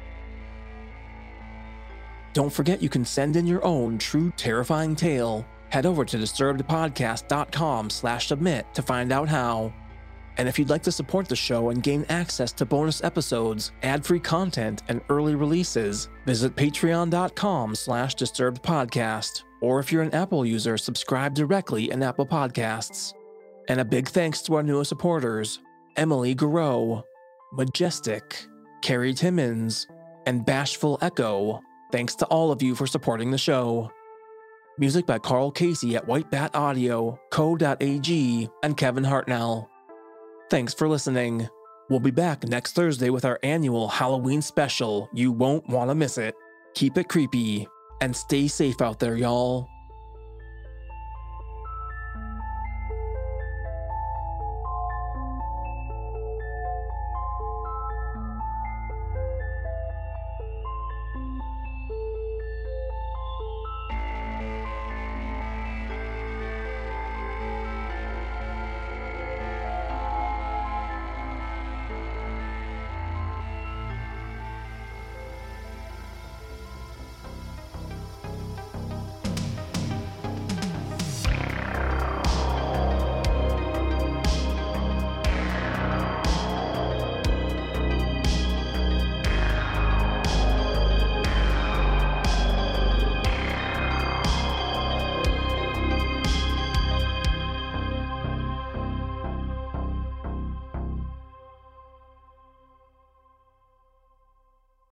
Don't 2.33 2.53
forget 2.53 2.81
you 2.81 2.89
can 2.89 3.05
send 3.05 3.35
in 3.35 3.47
your 3.47 3.65
own 3.65 3.97
true 3.97 4.31
terrifying 4.37 4.95
tale. 4.95 5.45
Head 5.69 5.85
over 5.85 6.05
to 6.05 6.17
disturbedpodcast.com 6.17 7.89
slash 7.89 8.27
submit 8.27 8.71
to 8.75 8.81
find 8.81 9.11
out 9.11 9.27
how. 9.27 9.73
And 10.37 10.47
if 10.47 10.57
you'd 10.57 10.69
like 10.69 10.83
to 10.83 10.91
support 10.91 11.27
the 11.27 11.35
show 11.35 11.69
and 11.69 11.83
gain 11.83 12.05
access 12.07 12.53
to 12.53 12.65
bonus 12.65 13.03
episodes, 13.03 13.71
ad-free 13.83 14.21
content, 14.21 14.83
and 14.87 15.01
early 15.09 15.35
releases, 15.35 16.07
visit 16.25 16.55
patreon.com 16.55 17.75
slash 17.75 18.15
disturbedpodcast. 18.15 19.43
Or 19.61 19.79
if 19.79 19.91
you're 19.91 20.03
an 20.03 20.13
Apple 20.13 20.45
user, 20.45 20.77
subscribe 20.77 21.33
directly 21.33 21.91
in 21.91 22.01
Apple 22.01 22.25
Podcasts. 22.25 23.13
And 23.67 23.79
a 23.79 23.85
big 23.85 24.07
thanks 24.07 24.41
to 24.43 24.55
our 24.55 24.63
newest 24.63 24.89
supporters, 24.89 25.59
Emily 25.95 26.33
Garreau, 26.33 27.03
Majestic, 27.51 28.45
Carrie 28.81 29.13
Timmons, 29.13 29.87
and 30.25 30.45
Bashful 30.45 30.97
Echo. 31.01 31.61
Thanks 31.91 32.15
to 32.15 32.25
all 32.27 32.51
of 32.51 32.61
you 32.61 32.73
for 32.73 32.87
supporting 32.87 33.31
the 33.31 33.37
show. 33.37 33.91
Music 34.77 35.05
by 35.05 35.19
Carl 35.19 35.51
Casey 35.51 35.95
at 35.95 36.07
White 36.07 36.31
Bat 36.31 36.55
Audio, 36.55 37.19
Co.ag, 37.31 38.49
and 38.63 38.77
Kevin 38.77 39.03
Hartnell. 39.03 39.67
Thanks 40.49 40.73
for 40.73 40.87
listening. 40.87 41.49
We'll 41.89 41.99
be 41.99 42.11
back 42.11 42.47
next 42.47 42.73
Thursday 42.73 43.09
with 43.09 43.25
our 43.25 43.39
annual 43.43 43.87
Halloween 43.87 44.41
special. 44.41 45.09
You 45.13 45.31
won't 45.31 45.67
want 45.67 45.89
to 45.89 45.95
miss 45.95 46.17
it. 46.17 46.33
Keep 46.75 46.97
it 46.97 47.09
creepy 47.09 47.67
and 48.01 48.15
stay 48.15 48.47
safe 48.47 48.81
out 48.81 48.99
there, 48.99 49.15
y'all. 49.15 49.69